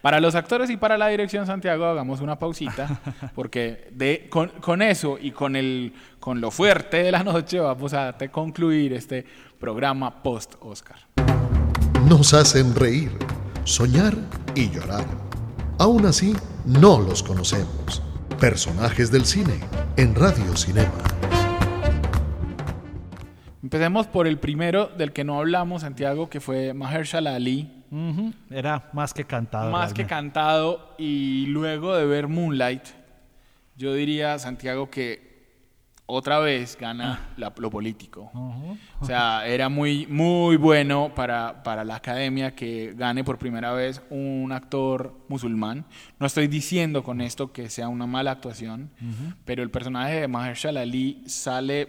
Para 0.03 0.19
los 0.19 0.35
actores 0.35 0.69
y 0.69 0.77
para 0.77 0.97
la 0.97 1.07
dirección, 1.07 1.47
Santiago, 1.47 1.85
hagamos 1.85 2.21
una 2.21 2.37
pausita, 2.37 3.01
porque 3.35 3.87
de, 3.91 4.27
con, 4.29 4.49
con 4.61 4.83
eso 4.83 5.17
y 5.19 5.31
con, 5.31 5.55
el, 5.55 5.93
con 6.19 6.39
lo 6.39 6.51
fuerte 6.51 7.03
de 7.03 7.11
la 7.11 7.23
noche 7.23 7.59
vamos 7.59 7.93
a 7.95 8.15
concluir 8.31 8.93
este 8.93 9.25
programa 9.59 10.21
post-Oscar. 10.21 10.97
Nos 12.07 12.33
hacen 12.35 12.75
reír, 12.75 13.11
soñar 13.63 14.13
y 14.53 14.69
llorar. 14.69 15.05
Aún 15.79 16.05
así, 16.05 16.35
no 16.65 16.99
los 16.99 17.23
conocemos. 17.23 18.02
Personajes 18.39 19.11
del 19.11 19.25
cine 19.25 19.59
en 19.97 20.15
Radio 20.15 20.55
Cinema. 20.57 20.91
Empecemos 23.61 24.07
por 24.07 24.27
el 24.27 24.37
primero 24.37 24.87
del 24.87 25.13
que 25.13 25.23
no 25.23 25.39
hablamos, 25.39 25.81
Santiago, 25.83 26.29
que 26.29 26.39
fue 26.41 26.73
Mahershala 26.73 27.35
Ali, 27.35 27.71
Era 28.49 28.89
más 28.93 29.13
que 29.13 29.23
cantado. 29.25 29.71
más 29.71 29.93
que 29.93 30.05
cantado, 30.05 30.95
y 30.97 31.45
luego 31.47 31.95
de 31.95 32.05
ver 32.05 32.27
Moonlight, 32.27 32.83
yo 33.77 33.93
diría, 33.93 34.37
Santiago, 34.39 34.89
que 34.89 35.32
otra 36.05 36.39
vez 36.39 36.77
gana 36.77 37.29
la- 37.37 37.53
lo 37.57 37.69
político. 37.69 38.29
O 38.99 39.05
sea, 39.05 39.47
era 39.47 39.69
muy, 39.69 40.05
muy 40.07 40.57
bueno 40.57 41.11
para, 41.15 41.63
para 41.63 41.83
la 41.85 41.95
academia 41.95 42.53
que 42.55 42.93
gane 42.95 43.23
por 43.23 43.37
primera 43.37 43.71
vez 43.71 44.01
un 44.09 44.51
actor 44.51 45.15
musulmán. 45.29 45.85
No 46.19 46.25
estoy 46.27 46.47
diciendo 46.47 47.03
con 47.03 47.21
esto 47.21 47.51
que 47.53 47.69
sea 47.69 47.87
una 47.87 48.05
mala 48.05 48.31
actuación, 48.31 48.89
pero 49.45 49.63
el 49.63 49.71
personaje 49.71 50.21
de 50.21 50.27
Mahershala 50.27 50.81
Ali 50.81 51.23
sale 51.25 51.87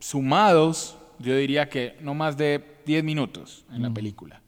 sumados, 0.00 0.98
yo 1.20 1.36
diría 1.36 1.68
que 1.68 1.96
no 2.00 2.14
más 2.14 2.36
de 2.36 2.62
10 2.84 3.04
minutos 3.04 3.64
en 3.72 3.82
la 3.82 3.90
película. 3.94 4.42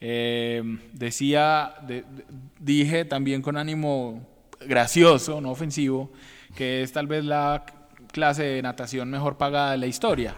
Eh, 0.00 0.62
decía, 0.92 1.74
de- 1.86 2.02
de- 2.02 2.24
dije 2.60 3.04
también 3.04 3.42
con 3.42 3.56
ánimo 3.56 4.26
gracioso, 4.60 5.40
no 5.40 5.50
ofensivo, 5.50 6.10
que 6.56 6.82
es 6.82 6.92
tal 6.92 7.06
vez 7.06 7.24
la 7.24 7.64
clase 8.12 8.42
de 8.42 8.62
natación 8.62 9.10
mejor 9.10 9.36
pagada 9.36 9.72
de 9.72 9.78
la 9.78 9.86
historia, 9.86 10.34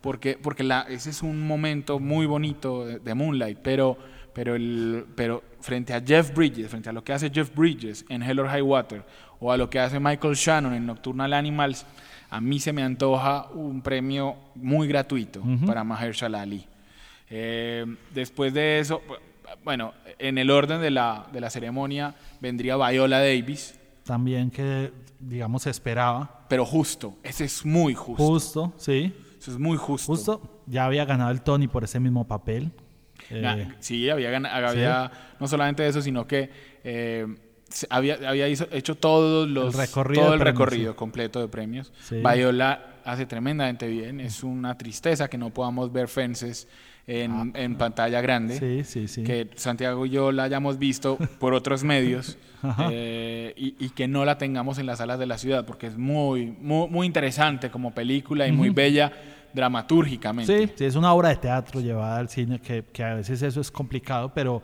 porque, 0.00 0.38
porque 0.40 0.62
la, 0.64 0.86
ese 0.88 1.10
es 1.10 1.22
un 1.22 1.46
momento 1.46 1.98
muy 1.98 2.26
bonito 2.26 2.84
de, 2.84 2.98
de 2.98 3.14
Moonlight, 3.14 3.58
pero, 3.62 3.96
pero, 4.32 4.54
el, 4.54 5.06
pero 5.14 5.42
frente 5.60 5.94
a 5.94 6.00
Jeff 6.00 6.34
Bridges, 6.34 6.68
frente 6.68 6.88
a 6.88 6.92
lo 6.92 7.02
que 7.02 7.12
hace 7.12 7.30
Jeff 7.30 7.54
Bridges 7.54 8.04
en 8.08 8.22
Hell 8.22 8.40
or 8.40 8.48
High 8.48 8.62
Water, 8.62 9.02
o 9.40 9.50
a 9.50 9.56
lo 9.56 9.68
que 9.68 9.80
hace 9.80 9.98
Michael 9.98 10.34
Shannon 10.34 10.74
en 10.74 10.86
Nocturnal 10.86 11.32
Animals, 11.32 11.84
a 12.30 12.40
mí 12.40 12.58
se 12.60 12.72
me 12.72 12.82
antoja 12.82 13.48
un 13.52 13.82
premio 13.82 14.36
muy 14.54 14.88
gratuito 14.88 15.42
para 15.66 15.84
Mahershala 15.84 16.40
Ali. 16.40 16.66
Eh, 17.28 17.84
después 18.14 18.54
de 18.54 18.78
eso, 18.78 19.02
bueno, 19.64 19.92
en 20.18 20.38
el 20.38 20.50
orden 20.50 20.80
de 20.80 20.90
la, 20.90 21.26
de 21.32 21.40
la 21.40 21.50
ceremonia 21.50 22.14
vendría 22.40 22.76
Viola 22.76 23.18
Davis, 23.18 23.78
También 24.04 24.50
que, 24.50 24.92
digamos, 25.20 25.62
se 25.62 25.70
esperaba. 25.70 26.44
pero 26.48 26.64
justo, 26.66 27.16
ese 27.22 27.44
es 27.44 27.64
muy 27.64 27.94
justo. 27.94 28.22
Justo, 28.24 28.72
sí. 28.76 29.12
Eso 29.38 29.50
es 29.52 29.58
muy 29.58 29.76
justo. 29.76 30.06
Justo, 30.12 30.62
ya 30.66 30.84
había 30.84 31.04
ganado 31.04 31.30
el 31.30 31.42
Tony 31.42 31.66
por 31.68 31.82
ese 31.84 31.98
mismo 32.00 32.26
papel. 32.26 32.70
Eh, 33.30 33.42
Ga- 33.42 33.74
Sí, 33.80 34.08
había, 34.10 34.30
gana- 34.30 34.54
había 34.54 35.10
no 35.40 35.46
solamente 35.48 35.86
eso, 35.86 36.00
sino 36.02 36.26
que 36.26 36.50
eh, 36.84 37.26
había, 37.90 38.18
había 38.28 38.48
hizo- 38.48 38.68
hecho 38.72 38.94
todos 38.96 39.48
los, 39.48 39.74
El 39.74 39.80
recorrido 39.80 40.22
todo 40.22 40.34
el 40.34 40.40
premios, 40.40 40.58
recorrido 40.58 40.92
sí. 40.92 40.96
completo 40.98 41.40
de 41.40 41.48
premios. 41.48 41.92
Sí. 42.02 42.16
Viola 42.16 42.96
hace 43.04 43.26
tremendamente 43.26 43.86
bien. 43.88 44.20
Es 44.20 44.42
una 44.44 44.76
tristeza 44.78 45.28
que 45.28 45.38
no 45.38 45.50
podamos 45.50 45.92
ver 45.92 46.08
Fences 46.08 46.68
en, 47.06 47.52
en 47.56 47.76
pantalla 47.76 48.20
grande. 48.20 48.54
Ah. 48.54 48.58
sí, 48.60 48.84
sí, 48.84 49.08
sí. 49.08 49.24
que 49.24 49.48
Santiago 49.56 50.06
y 50.06 50.10
yo 50.10 50.30
la 50.32 50.44
hayamos 50.44 50.78
visto 50.78 51.18
por 51.38 51.52
otros 51.54 51.82
medios 51.84 52.38
eh, 52.90 53.52
y, 53.56 53.74
y 53.84 53.90
que 53.90 54.06
no 54.08 54.24
la 54.24 54.38
tengamos 54.38 54.78
en 54.78 54.86
las 54.86 54.98
salas 54.98 55.18
de 55.18 55.26
la 55.26 55.36
ciudad, 55.38 55.64
porque 55.66 55.86
es 55.88 55.96
muy, 55.98 56.46
muy, 56.60 56.88
muy 56.88 57.06
interesante 57.06 57.70
como 57.70 57.92
película 57.92 58.46
y 58.46 58.52
muy 58.52 58.70
bella 58.70 59.12
dramatúrgicamente. 59.72 60.66
Sí, 60.66 60.72
sí, 60.76 60.84
es 60.84 60.96
una 60.96 61.12
obra 61.12 61.30
de 61.30 61.36
teatro 61.36 61.80
llevada 61.80 62.18
al 62.18 62.28
cine, 62.28 62.60
que, 62.60 62.84
que 62.92 63.02
a 63.02 63.14
veces 63.14 63.42
eso 63.42 63.60
es 63.60 63.70
complicado, 63.70 64.32
pero, 64.34 64.62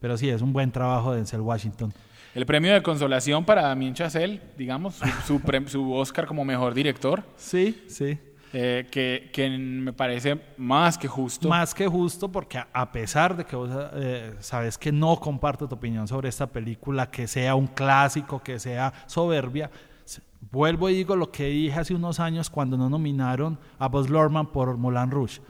pero 0.00 0.16
sí, 0.16 0.28
es 0.28 0.42
un 0.42 0.52
buen 0.52 0.70
trabajo 0.70 1.10
de 1.12 1.18
Denzel 1.18 1.40
Washington. 1.40 1.92
El 2.34 2.46
premio 2.46 2.72
de 2.72 2.82
consolación 2.82 3.44
para 3.44 3.62
Damien 3.62 3.92
Chazelle, 3.94 4.40
digamos, 4.56 4.94
su, 4.94 5.06
su, 5.26 5.40
pre- 5.40 5.66
su 5.68 5.92
Oscar 5.92 6.26
como 6.26 6.44
mejor 6.44 6.74
director, 6.74 7.24
Sí, 7.36 7.82
sí. 7.88 8.18
Eh, 8.52 8.86
que, 8.90 9.30
que 9.32 9.48
me 9.50 9.92
parece 9.92 10.40
más 10.56 10.98
que 10.98 11.06
justo. 11.08 11.48
Más 11.48 11.74
que 11.74 11.86
justo, 11.86 12.30
porque 12.30 12.62
a, 12.72 12.92
pesar 12.92 13.36
de 13.36 13.44
que 13.44 13.54
vos 13.56 13.70
eh, 13.94 14.34
sabes 14.40 14.76
que 14.76 14.90
no 14.92 15.16
comparto 15.20 15.68
tu 15.68 15.74
opinión 15.76 16.08
sobre 16.08 16.28
esta 16.28 16.46
película, 16.46 17.10
que 17.10 17.26
sea 17.28 17.54
un 17.54 17.66
clásico, 17.68 18.42
que 18.42 18.58
sea 18.58 18.92
soberbia, 19.06 19.70
vuelvo 20.50 20.88
y 20.90 20.94
digo 20.94 21.14
lo 21.16 21.30
que 21.30 21.46
dije 21.46 21.78
hace 21.78 21.94
unos 21.94 22.18
años 22.18 22.50
cuando 22.50 22.76
no 22.76 22.88
nominaron 22.88 23.58
a 23.78 23.88
Buzz 23.88 24.08
Lorman 24.10 24.46
por 24.52 24.76
Moulin 24.76 25.10
Rouge. 25.10 25.40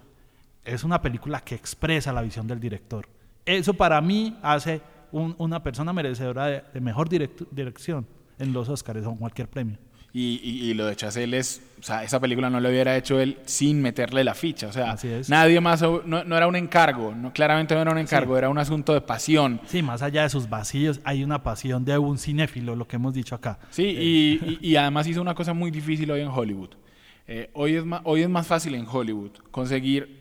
es 0.64 0.84
una 0.84 1.00
película 1.00 1.40
que 1.40 1.54
expresa 1.54 2.12
la 2.12 2.20
visión 2.22 2.46
del 2.46 2.60
director. 2.60 3.06
Eso 3.46 3.72
para 3.74 4.00
mí 4.00 4.36
hace 4.42 4.82
un- 5.10 5.34
una 5.38 5.62
persona 5.62 5.92
merecedora 5.92 6.46
de, 6.46 6.62
de 6.74 6.80
mejor 6.80 7.08
direct- 7.08 7.46
dirección 7.50 8.06
en 8.38 8.52
los 8.52 8.68
Oscars 8.68 9.04
o 9.06 9.10
en 9.10 9.16
cualquier 9.16 9.48
premio. 9.48 9.78
Y, 10.12 10.40
y- 10.42 10.70
y 10.70 10.74
lo 10.74 10.86
de 10.86 10.96
Chazelle 10.96 11.38
es, 11.38 11.62
o 11.78 11.82
sea, 11.84 12.02
esa 12.02 12.18
película 12.18 12.50
no 12.50 12.58
lo 12.58 12.68
hubiera 12.68 12.96
hecho 12.96 13.20
él 13.20 13.38
sin 13.44 13.80
meterle 13.80 14.24
la 14.24 14.34
ficha. 14.34 14.66
O 14.66 14.72
sea, 14.72 14.96
nadie 15.28 15.60
más, 15.60 15.82
no, 15.82 16.24
no 16.24 16.36
era 16.36 16.48
un 16.48 16.56
encargo, 16.56 17.14
no, 17.14 17.32
claramente 17.32 17.74
no 17.76 17.82
era 17.82 17.92
un 17.92 17.98
encargo, 17.98 18.36
era 18.36 18.48
un 18.48 18.58
asunto 18.58 18.92
de 18.92 19.00
pasión. 19.02 19.60
Sí, 19.66 19.82
más 19.82 20.02
allá 20.02 20.24
de 20.24 20.28
sus 20.30 20.48
vacíos, 20.48 21.00
hay 21.04 21.22
una 21.22 21.44
pasión 21.44 21.84
de 21.84 21.96
un 21.96 22.18
cinéfilo, 22.18 22.74
lo 22.74 22.88
que 22.88 22.96
hemos 22.96 23.14
dicho 23.14 23.36
acá. 23.36 23.60
Sí, 23.70 23.84
y, 23.84 24.58
y- 24.60 24.70
y 24.72 24.76
además 24.76 25.06
hizo 25.06 25.20
una 25.22 25.34
cosa 25.34 25.52
muy 25.52 25.70
difícil 25.70 26.10
hoy 26.10 26.22
en 26.22 26.28
Hollywood. 26.28 26.70
Eh, 27.28 27.48
hoy, 27.52 27.76
es 27.76 27.84
más, 27.84 28.00
hoy 28.02 28.22
es 28.22 28.28
más 28.28 28.46
fácil 28.48 28.74
en 28.74 28.86
Hollywood 28.90 29.30
conseguir, 29.52 30.18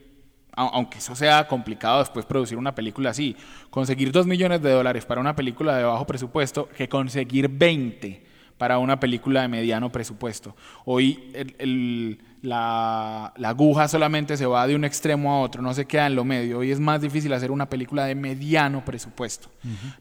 au- 0.56 0.69
aunque 0.71 0.99
eso 0.99 1.15
sea 1.15 1.47
complicado 1.47 1.97
después 1.97 2.25
producir 2.28 2.60
una 2.60 2.75
película 2.75 3.10
así, 3.10 3.36
conseguir 3.71 4.12
2 4.12 4.28
millones 4.28 4.62
de 4.62 4.69
dólares 4.69 5.06
para 5.06 5.19
una 5.19 5.36
película 5.36 5.75
de 5.75 5.84
bajo 5.84 6.06
presupuesto 6.06 6.69
que 6.78 6.88
conseguir 6.88 7.47
20 7.49 8.28
para 8.59 8.77
una 8.77 8.99
película 8.99 9.41
de 9.41 9.47
mediano 9.47 9.91
presupuesto. 9.91 10.55
Hoy 10.85 11.31
el- 11.33 11.55
el- 11.57 12.19
la, 12.41 13.33
la 13.35 13.49
aguja 13.49 13.87
solamente 13.87 14.37
se 14.37 14.45
va 14.45 14.65
de 14.67 14.75
un 14.75 14.85
extremo 14.85 15.33
a 15.33 15.39
otro, 15.41 15.61
no 15.61 15.73
se 15.73 15.85
queda 15.85 16.05
en 16.07 16.15
lo 16.15 16.23
medio. 16.23 16.59
Hoy 16.59 16.71
es 16.71 16.79
más 16.79 17.01
difícil 17.01 17.33
hacer 17.33 17.51
una 17.51 17.67
película 17.69 18.05
de 18.05 18.15
mediano 18.15 18.85
presupuesto. 18.85 19.49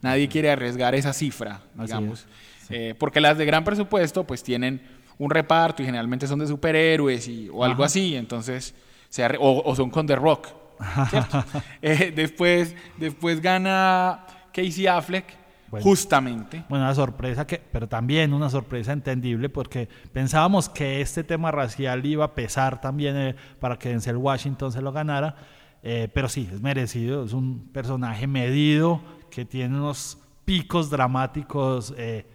Nadie 0.02 0.28
quiere 0.28 0.50
arriesgar 0.50 0.94
esa 0.94 1.12
cifra, 1.12 1.62
digamos. 1.74 2.20
es. 2.20 2.70
Eh, 2.70 2.94
porque 2.98 3.20
las 3.20 3.38
de 3.38 3.46
gran 3.46 3.64
presupuesto 3.64 4.24
pues 4.24 4.42
tienen 4.42 4.82
un 5.18 5.30
reparto 5.30 5.82
y 5.82 5.86
generalmente 5.86 6.26
son 6.26 6.38
de 6.38 6.46
superhéroes 6.46 7.26
y, 7.26 7.48
o 7.48 7.64
algo 7.64 7.82
Ajá. 7.82 7.86
así, 7.86 8.14
entonces 8.14 8.74
se 9.08 9.24
o, 9.38 9.62
o 9.64 9.74
son 9.74 9.90
con 9.90 10.06
The 10.06 10.14
Rock. 10.16 10.48
Eh, 11.82 12.12
después, 12.14 12.74
después 12.98 13.40
gana 13.40 14.26
Casey 14.52 14.86
Affleck, 14.86 15.24
Bueno. 15.70 15.84
justamente. 15.84 16.64
Bueno, 16.68 16.84
una 16.84 16.94
sorpresa 16.94 17.46
que, 17.46 17.58
pero 17.58 17.88
también 17.88 18.32
una 18.32 18.48
sorpresa 18.48 18.92
entendible 18.92 19.48
porque 19.48 19.88
pensábamos 20.12 20.68
que 20.68 21.00
este 21.00 21.24
tema 21.24 21.50
racial 21.50 22.04
iba 22.06 22.24
a 22.24 22.34
pesar 22.34 22.80
también 22.80 23.16
eh, 23.16 23.36
para 23.60 23.78
que 23.78 23.90
Denzel 23.90 24.16
Washington 24.16 24.72
se 24.72 24.80
lo 24.80 24.92
ganara, 24.92 25.36
eh, 25.82 26.08
pero 26.12 26.28
sí, 26.28 26.48
es 26.52 26.60
merecido, 26.60 27.24
es 27.24 27.32
un 27.32 27.68
personaje 27.72 28.26
medido 28.26 29.00
que 29.30 29.44
tiene 29.44 29.76
unos 29.76 30.18
picos 30.44 30.88
dramáticos 30.88 31.94
eh, 31.98 32.26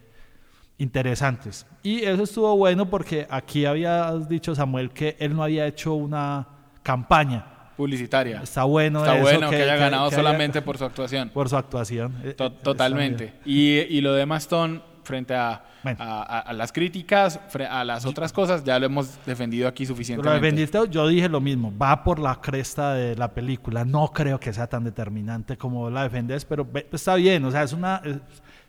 interesantes. 0.77 1.65
Y 1.81 2.03
eso 2.03 2.23
estuvo 2.23 2.55
bueno 2.55 2.89
porque 2.89 3.27
aquí 3.29 3.65
habías 3.65 4.29
dicho 4.29 4.53
Samuel 4.53 4.91
que 4.91 5.15
él 5.19 5.35
no 5.35 5.43
había 5.43 5.65
hecho 5.65 5.93
una 5.95 6.47
campaña. 6.83 7.52
Publicitaria. 7.83 8.41
Está 8.41 8.63
bueno 8.63 8.99
Está 8.99 9.15
eso, 9.15 9.23
bueno 9.23 9.49
que, 9.49 9.55
haya 9.57 9.75
ganado 9.75 10.09
que 10.09 10.15
haya- 10.15 10.23
solamente 10.23 10.61
por 10.61 10.77
su 10.77 10.85
actuación. 10.85 11.29
por 11.33 11.49
su 11.49 11.57
actuación. 11.57 12.13
Eh, 12.23 12.33
To- 12.33 12.45
eh, 12.47 12.53
totalmente. 12.63 13.33
Y, 13.45 13.79
y 13.79 14.01
lo 14.01 14.13
de 14.13 14.21
Emma 14.21 14.37
Stone, 14.37 14.79
frente 15.03 15.35
a, 15.35 15.61
Bueno. 15.83 15.97
a, 16.01 16.23
a- 16.23 16.39
a 16.39 16.53
las 16.53 16.71
críticas, 16.71 17.37
a 17.69 17.83
las 17.83 18.05
otras 18.05 18.31
cosas, 18.31 18.63
ya 18.63 18.79
lo 18.79 18.85
hemos 18.85 19.19
defendido 19.25 19.67
aquí 19.67 19.83
Lo 19.83 19.87
suficientemente. 19.89 20.69
Yo 20.89 21.07
dije 21.09 21.27
lo 21.27 21.41
mismo, 21.41 21.73
va 21.77 22.03
por 22.05 22.19
la 22.19 22.35
cresta 22.39 22.93
de 22.93 23.17
la 23.17 23.27
película, 23.33 23.83
no 23.83 24.07
creo 24.13 24.39
que 24.39 24.53
sea 24.53 24.67
tan 24.67 24.85
determinante 24.85 25.57
como 25.57 25.89
la 25.89 26.03
defendes, 26.03 26.45
pero 26.45 26.65
está 26.93 27.15
bien, 27.15 27.43
o 27.43 27.51
sea, 27.51 27.63
es 27.63 27.73
una, 27.73 28.01
es, 28.05 28.15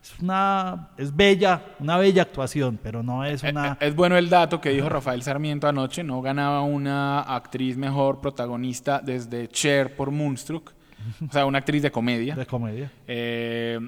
es 0.05 0.21
una, 0.21 0.91
es 0.99 1.17
bella, 1.17 1.63
una 1.81 1.97
bella 1.97 2.21
actuación, 2.23 2.79
pero 2.83 3.03
no 3.03 3.25
es 3.25 3.43
Eh, 3.43 3.51
una... 3.51 3.73
eh, 3.81 3.87
Es 3.89 3.97
bueno 3.97 4.19
el 4.19 4.29
dato 4.29 4.61
que 4.61 4.69
dijo 4.71 4.89
Rafael 4.91 5.23
Sarmiento 5.23 5.67
anoche, 5.67 6.05
no 6.05 6.21
ganaba 6.21 6.61
una 6.63 7.21
actriz 7.23 7.79
mejor 7.79 8.21
protagonista 8.21 9.01
desde 9.03 9.49
Cher 9.49 9.97
por 9.97 10.11
Moonstruck, 10.11 10.73
o 11.27 11.33
sea, 11.33 11.47
una 11.47 11.59
actriz 11.59 11.81
de 11.83 11.91
comedia. 11.91 12.35
de 12.37 12.45
comedia. 12.45 12.93
Eh, 13.07 13.81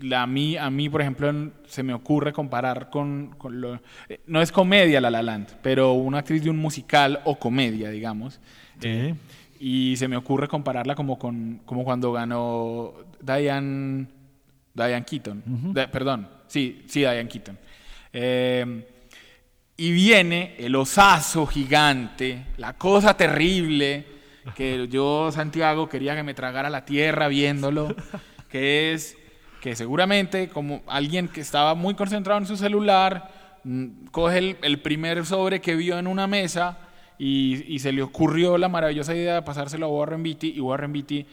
la, 0.00 0.22
a, 0.22 0.26
mí, 0.28 0.56
a 0.56 0.70
mí, 0.70 0.88
por 0.88 1.00
ejemplo, 1.00 1.32
se 1.66 1.82
me 1.82 1.94
ocurre 1.94 2.32
comparar 2.32 2.88
con, 2.90 3.34
con 3.36 3.60
lo... 3.60 3.80
eh, 4.08 4.20
no 4.28 4.40
es 4.40 4.52
comedia 4.52 5.00
La 5.00 5.10
La 5.10 5.22
Land, 5.22 5.48
pero 5.62 5.94
una 5.94 6.18
actriz 6.18 6.44
de 6.44 6.50
un 6.50 6.58
musical 6.58 7.20
o 7.24 7.36
comedia, 7.40 7.90
digamos. 7.90 8.40
Eh, 8.82 9.14
y 9.58 9.96
se 9.96 10.06
me 10.08 10.16
ocurre 10.16 10.46
compararla 10.46 10.94
como, 10.94 11.18
con, 11.18 11.60
como 11.64 11.82
cuando 11.84 12.12
ganó 12.12 12.92
Diane, 13.20 14.06
Diane 14.74 15.04
Keaton. 15.04 15.42
De- 15.72 15.88
perdón, 15.88 16.28
sí, 16.46 16.82
sí, 16.86 17.00
Diane 17.00 17.28
Keaton. 17.28 17.58
Eh, 18.12 18.86
y 19.76 19.90
viene 19.92 20.54
el 20.58 20.74
osazo 20.76 21.46
gigante, 21.46 22.46
la 22.58 22.74
cosa 22.74 23.16
terrible, 23.16 24.06
que 24.54 24.86
yo, 24.88 25.30
Santiago, 25.32 25.88
quería 25.88 26.14
que 26.14 26.22
me 26.22 26.34
tragara 26.34 26.70
la 26.70 26.84
tierra 26.84 27.28
viéndolo, 27.28 27.94
que 28.48 28.92
es 28.92 29.16
que 29.60 29.74
seguramente 29.74 30.48
como 30.48 30.82
alguien 30.86 31.26
que 31.28 31.40
estaba 31.40 31.74
muy 31.74 31.94
concentrado 31.94 32.38
en 32.38 32.46
su 32.46 32.56
celular, 32.56 33.58
mm, 33.64 34.06
coge 34.12 34.38
el, 34.38 34.56
el 34.62 34.78
primer 34.80 35.24
sobre 35.24 35.60
que 35.60 35.74
vio 35.74 35.98
en 35.98 36.06
una 36.06 36.26
mesa 36.26 36.78
y, 37.18 37.64
y 37.74 37.78
se 37.78 37.90
le 37.92 38.02
ocurrió 38.02 38.58
la 38.58 38.68
maravillosa 38.68 39.14
idea 39.14 39.36
de 39.36 39.42
pasárselo 39.42 39.86
a 39.86 39.88
Warren 39.88 40.22
Beatty 40.22 40.52
y 40.56 40.60
Warren 40.60 40.92
Beatty 40.92 41.26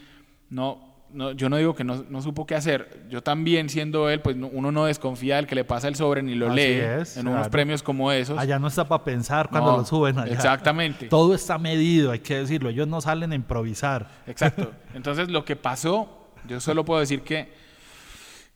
no, 0.50 0.91
no, 1.14 1.32
yo 1.32 1.50
no 1.50 1.58
digo 1.58 1.76
que 1.76 1.84
no, 1.84 2.06
no 2.10 2.22
supo 2.22 2.46
qué 2.46 2.56
hacer. 2.56 3.06
Yo 3.10 3.22
también, 3.22 3.70
siendo 3.70 4.10
él, 4.10 4.22
pues 4.22 4.36
no- 4.36 4.48
uno 4.48 4.72
no 4.72 4.86
desconfía 4.86 5.36
del 5.38 5.48
que 5.48 5.56
le 5.56 5.64
pasa 5.64 5.88
el 5.88 5.96
sobre 5.96 6.24
ni 6.24 6.36
lo 6.36 6.48
Así 6.48 6.56
lee 6.56 6.80
es, 6.80 7.18
en 7.18 7.28
unos 7.28 7.50
premios 7.50 7.84
como 7.84 8.12
esos. 8.12 8.38
Allá 8.40 8.60
no 8.60 8.68
está 8.68 8.88
para 8.88 9.04
pensar 9.04 9.50
cuando 9.50 9.78
lo 9.78 9.86
suben 9.86 10.18
allá. 10.20 10.34
exactamente. 10.34 11.08
Todo 11.10 11.34
está 11.36 11.58
medido, 11.58 12.12
hay 12.12 12.20
que 12.20 12.36
decirlo, 12.38 12.70
ellos 12.70 12.88
no 12.88 13.02
salen 13.02 13.32
a 13.32 13.36
improvisar. 13.36 14.10
Exacto. 14.28 14.72
Entonces, 14.94 15.30
lo 15.30 15.44
que 15.46 15.56
pasó, 15.56 16.30
yo 16.48 16.60
solo 16.60 16.86
puedo 16.86 17.00
decir 17.00 17.22
que, 17.22 17.52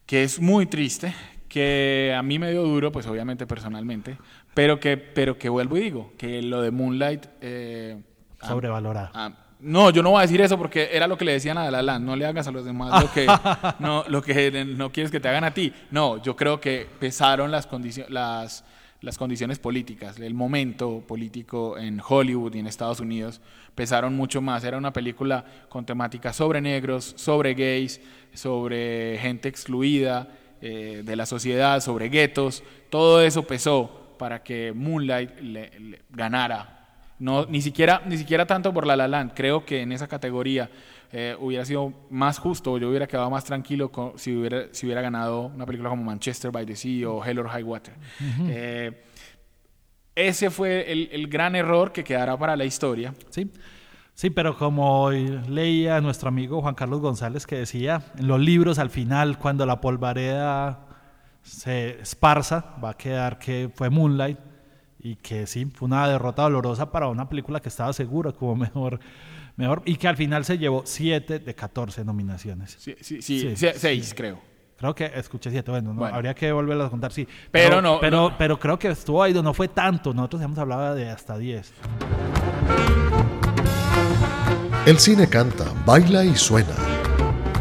que 0.06 0.24
es 0.24 0.40
muy 0.40 0.66
triste, 0.66 1.14
que 1.48 2.14
a 2.18 2.22
mí 2.22 2.38
me 2.40 2.52
dio 2.52 2.64
duro, 2.64 2.92
pues 2.92 3.08
obviamente 3.08 3.46
personalmente, 3.48 4.18
pero 4.54 4.80
que, 4.80 4.98
pero 4.98 5.38
que 5.38 5.50
vuelvo 5.50 5.78
y 5.78 5.82
digo, 5.82 6.14
que 6.18 6.42
lo 6.42 6.62
de 6.62 6.72
Moonlight... 6.72 7.26
eh, 7.42 8.02
Sobrevalorado. 8.42 9.10
a- 9.14 9.32
no, 9.60 9.90
yo 9.90 10.04
no 10.04 10.12
voy 10.12 10.20
a 10.20 10.22
decir 10.24 10.42
eso 10.42 10.58
porque 10.58 10.90
era 10.92 11.08
lo 11.08 11.18
que 11.18 11.26
le 11.26 11.32
decían 11.34 11.58
a 11.58 11.64
La 11.66 11.72
La 11.72 11.82
Land, 11.82 12.06
no 12.06 12.16
le 12.16 12.26
hagas 12.26 12.48
a 12.48 12.52
los 12.52 12.66
demás 12.66 13.02
lo 13.04 13.12
que 13.12 13.26
no, 13.80 14.04
lo 14.08 14.22
que 14.22 14.66
no 14.66 14.92
quieres 14.92 15.12
que 15.12 15.20
te 15.20 15.28
hagan 15.30 15.44
a 15.44 15.54
ti. 15.54 15.74
No, 15.92 16.22
yo 16.22 16.36
creo 16.36 16.60
que 16.60 16.88
pesaron 17.00 17.52
las, 17.52 17.68
condicio- 17.68 18.08
las, 18.10 18.64
las 19.02 19.18
condiciones 19.18 19.58
políticas, 19.60 20.20
el 20.20 20.34
momento 20.34 21.02
político 21.08 21.78
en 21.78 22.02
Hollywood 22.06 22.56
y 22.56 22.60
en 22.60 22.68
Estados 22.68 23.00
Unidos 23.00 23.42
pesaron 23.76 24.16
mucho 24.16 24.42
más. 24.42 24.64
Era 24.64 24.78
una 24.78 24.94
película 24.94 25.46
con 25.70 25.86
temáticas 25.86 26.36
sobre 26.36 26.62
negros, 26.62 27.14
sobre 27.18 27.54
gays, 27.54 28.02
sobre 28.34 29.18
gente 29.20 29.48
excluida 29.50 30.28
eh, 30.62 31.02
de 31.04 31.16
la 31.16 31.26
sociedad, 31.26 31.80
sobre 31.82 32.10
guetos. 32.10 32.64
Todo 32.90 33.22
eso 33.22 33.44
pesó 33.44 34.16
para 34.18 34.44
que 34.44 34.72
Moonlight 34.74 35.40
le- 35.42 35.80
le 35.80 36.02
ganara 36.10 36.75
no, 37.20 37.46
ni 37.46 37.62
siquiera, 37.62 38.02
ni 38.06 38.18
siquiera 38.18 38.46
tanto 38.46 38.74
por 38.74 38.86
La 38.86 38.96
La 38.96 39.08
Land. 39.08 39.32
Creo 39.36 39.66
que 39.66 39.82
en 39.82 39.92
esa 39.92 40.08
categoría 40.08 40.70
eh, 41.12 41.36
hubiera 41.40 41.64
sido 41.64 41.94
más 42.10 42.40
justo, 42.40 42.78
yo 42.78 42.90
hubiera 42.90 43.08
quedado 43.08 43.30
más 43.30 43.44
tranquilo 43.46 43.90
con- 43.92 44.18
si, 44.18 44.36
hubiera, 44.36 44.66
si 44.72 44.86
hubiera 44.86 45.02
ganado 45.02 45.48
una 45.48 45.66
película 45.66 45.90
como 45.90 46.04
Manchester 46.04 46.52
by 46.52 46.66
the 46.66 46.76
Sea 46.76 47.10
o 47.10 47.24
Hell 47.24 47.40
or 47.40 47.48
High 47.50 47.64
Water. 47.64 47.94
Eh, 48.50 49.04
ese 50.16 50.50
fue 50.50 50.92
el, 50.92 51.10
el 51.12 51.28
gran 51.28 51.56
error 51.56 51.92
que 51.92 52.04
quedará 52.04 52.38
para 52.38 52.56
la 52.56 52.66
historia. 52.66 53.14
Sí, 53.30 53.52
sí, 54.14 54.30
pero 54.30 54.58
como 54.58 55.12
leía 55.12 56.00
nuestro 56.02 56.30
amigo 56.30 56.62
Juan 56.62 56.76
Carlos 56.76 57.02
González 57.02 57.46
que 57.46 57.58
decía, 57.58 58.02
en 58.18 58.28
los 58.28 58.40
libros 58.40 58.80
al 58.80 58.90
final, 58.90 59.38
cuando 59.38 59.66
la 59.66 59.80
polvareda 59.82 60.82
se 61.44 62.02
esparza, 62.02 62.76
va 62.84 62.92
a 62.92 62.98
quedar 62.98 63.38
que 63.38 63.70
fue 63.74 63.90
Moonlight 63.90 64.40
y 65.06 65.18
que 65.18 65.46
sí, 65.46 65.66
fue 65.66 65.86
una 65.86 66.08
derrota 66.08 66.42
dolorosa 66.42 66.92
para 66.92 67.08
una 67.10 67.30
película 67.30 67.60
que 67.60 67.70
estaba 67.70 67.94
segura 67.94 68.32
como 68.32 68.56
mejor, 68.66 69.00
mejor 69.56 69.84
y 69.86 69.98
que 69.98 70.08
al 70.08 70.18
final 70.18 70.44
se 70.46 70.58
llevó 70.58 70.82
7 70.84 71.38
de 71.40 71.54
14 71.56 72.04
nominaciones. 72.04 72.76
Sí, 72.80 72.96
sí, 73.02 73.22
sí, 73.22 73.40
Sí, 73.42 73.56
se- 73.56 73.78
seis, 73.78 74.14
creo. 74.18 74.40
Creo 74.78 74.96
que 74.96 75.06
escuché 75.16 75.52
7, 75.52 75.70
bueno, 75.72 75.94
no, 75.94 76.00
Bueno. 76.00 76.16
habría 76.16 76.34
que 76.34 76.52
volverlas 76.52 76.88
a 76.88 76.90
contar, 76.90 77.12
sí. 77.14 77.28
Pero 77.52 77.82
no- 77.84 78.00
pero, 78.02 78.18
no. 78.30 78.38
pero 78.38 78.60
creo 78.60 78.80
que 78.80 78.88
estuvo 78.90 79.22
ahí, 79.22 79.32
no 79.34 79.54
fue 79.54 79.68
tanto, 79.68 80.12
nosotros 80.14 80.42
hemos 80.42 80.58
hablado 80.58 80.96
de 80.96 81.08
hasta 81.10 81.38
10. 81.38 81.72
El 84.88 85.00
cine 85.00 85.28
canta, 85.30 85.66
baila 85.86 86.26
y 86.26 86.36
suena. 86.36 86.76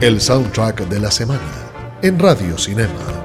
El 0.00 0.20
soundtrack 0.20 0.88
de 0.88 0.98
la 1.00 1.10
semana 1.10 1.40
en 2.02 2.18
Radio 2.18 2.58
Cinema. 2.58 3.23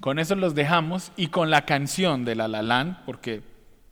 Con 0.00 0.18
eso 0.18 0.34
los 0.34 0.54
dejamos 0.54 1.12
y 1.16 1.28
con 1.28 1.50
la 1.50 1.64
canción 1.64 2.24
de 2.24 2.34
La 2.34 2.48
La 2.48 2.62
Land, 2.62 3.04
porque 3.04 3.42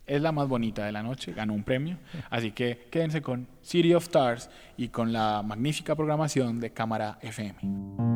es 0.05 0.21
la 0.21 0.31
más 0.31 0.47
bonita 0.47 0.85
de 0.85 0.91
la 0.91 1.03
noche, 1.03 1.33
ganó 1.33 1.53
un 1.53 1.63
premio. 1.63 1.97
Así 2.29 2.51
que 2.51 2.87
quédense 2.91 3.21
con 3.21 3.47
City 3.61 3.93
of 3.93 4.03
Stars 4.03 4.49
y 4.77 4.89
con 4.89 5.13
la 5.13 5.41
magnífica 5.43 5.95
programación 5.95 6.59
de 6.59 6.71
Cámara 6.71 7.19
FM. 7.21 8.13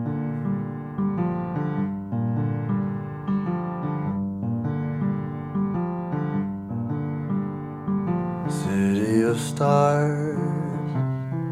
of 9.28 9.38
stars, 9.42 10.38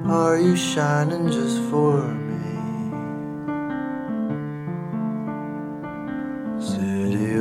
are 0.08 0.40
you 0.40 0.56
shining 0.56 1.28
just 1.28 1.62
for? 1.70 2.25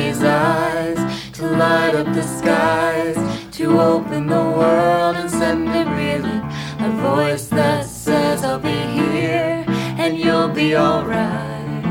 somebody's 0.00 0.22
eyes 0.22 1.32
to 1.32 1.46
light 1.46 1.94
up 1.94 2.06
the 2.14 2.22
skies, 2.22 3.16
to 3.52 3.80
open 3.80 4.26
the 4.26 4.34
world 4.34 5.16
and 5.16 5.30
send 5.30 5.68
it 5.68 5.88
reeling. 5.88 6.42
A 6.80 6.90
voice 7.02 7.46
that 7.48 7.84
says, 7.84 8.42
I'll 8.44 8.58
be 8.58 8.68
here 8.68 9.64
and 9.68 10.18
you'll 10.18 10.48
be 10.48 10.76
alright. 10.76 11.84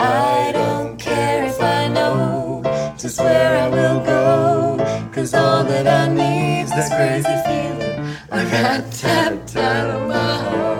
I 0.00 0.50
don't 0.52 0.98
care 0.98 1.44
if 1.46 1.60
I 1.60 1.88
know 1.88 2.62
just 2.98 3.20
where 3.20 3.56
I 3.64 3.68
will 3.68 4.00
go, 4.04 5.10
cause 5.12 5.34
all 5.34 5.64
that 5.64 5.86
I 5.86 6.12
need's 6.12 6.70
this 6.70 6.88
crazy 6.88 7.36
feeling 7.46 8.16
I 8.32 8.44
got 8.50 8.92
tapped 8.92 9.56
out 9.56 9.90
of 9.90 10.08
my 10.08 10.38
heart. 10.44 10.79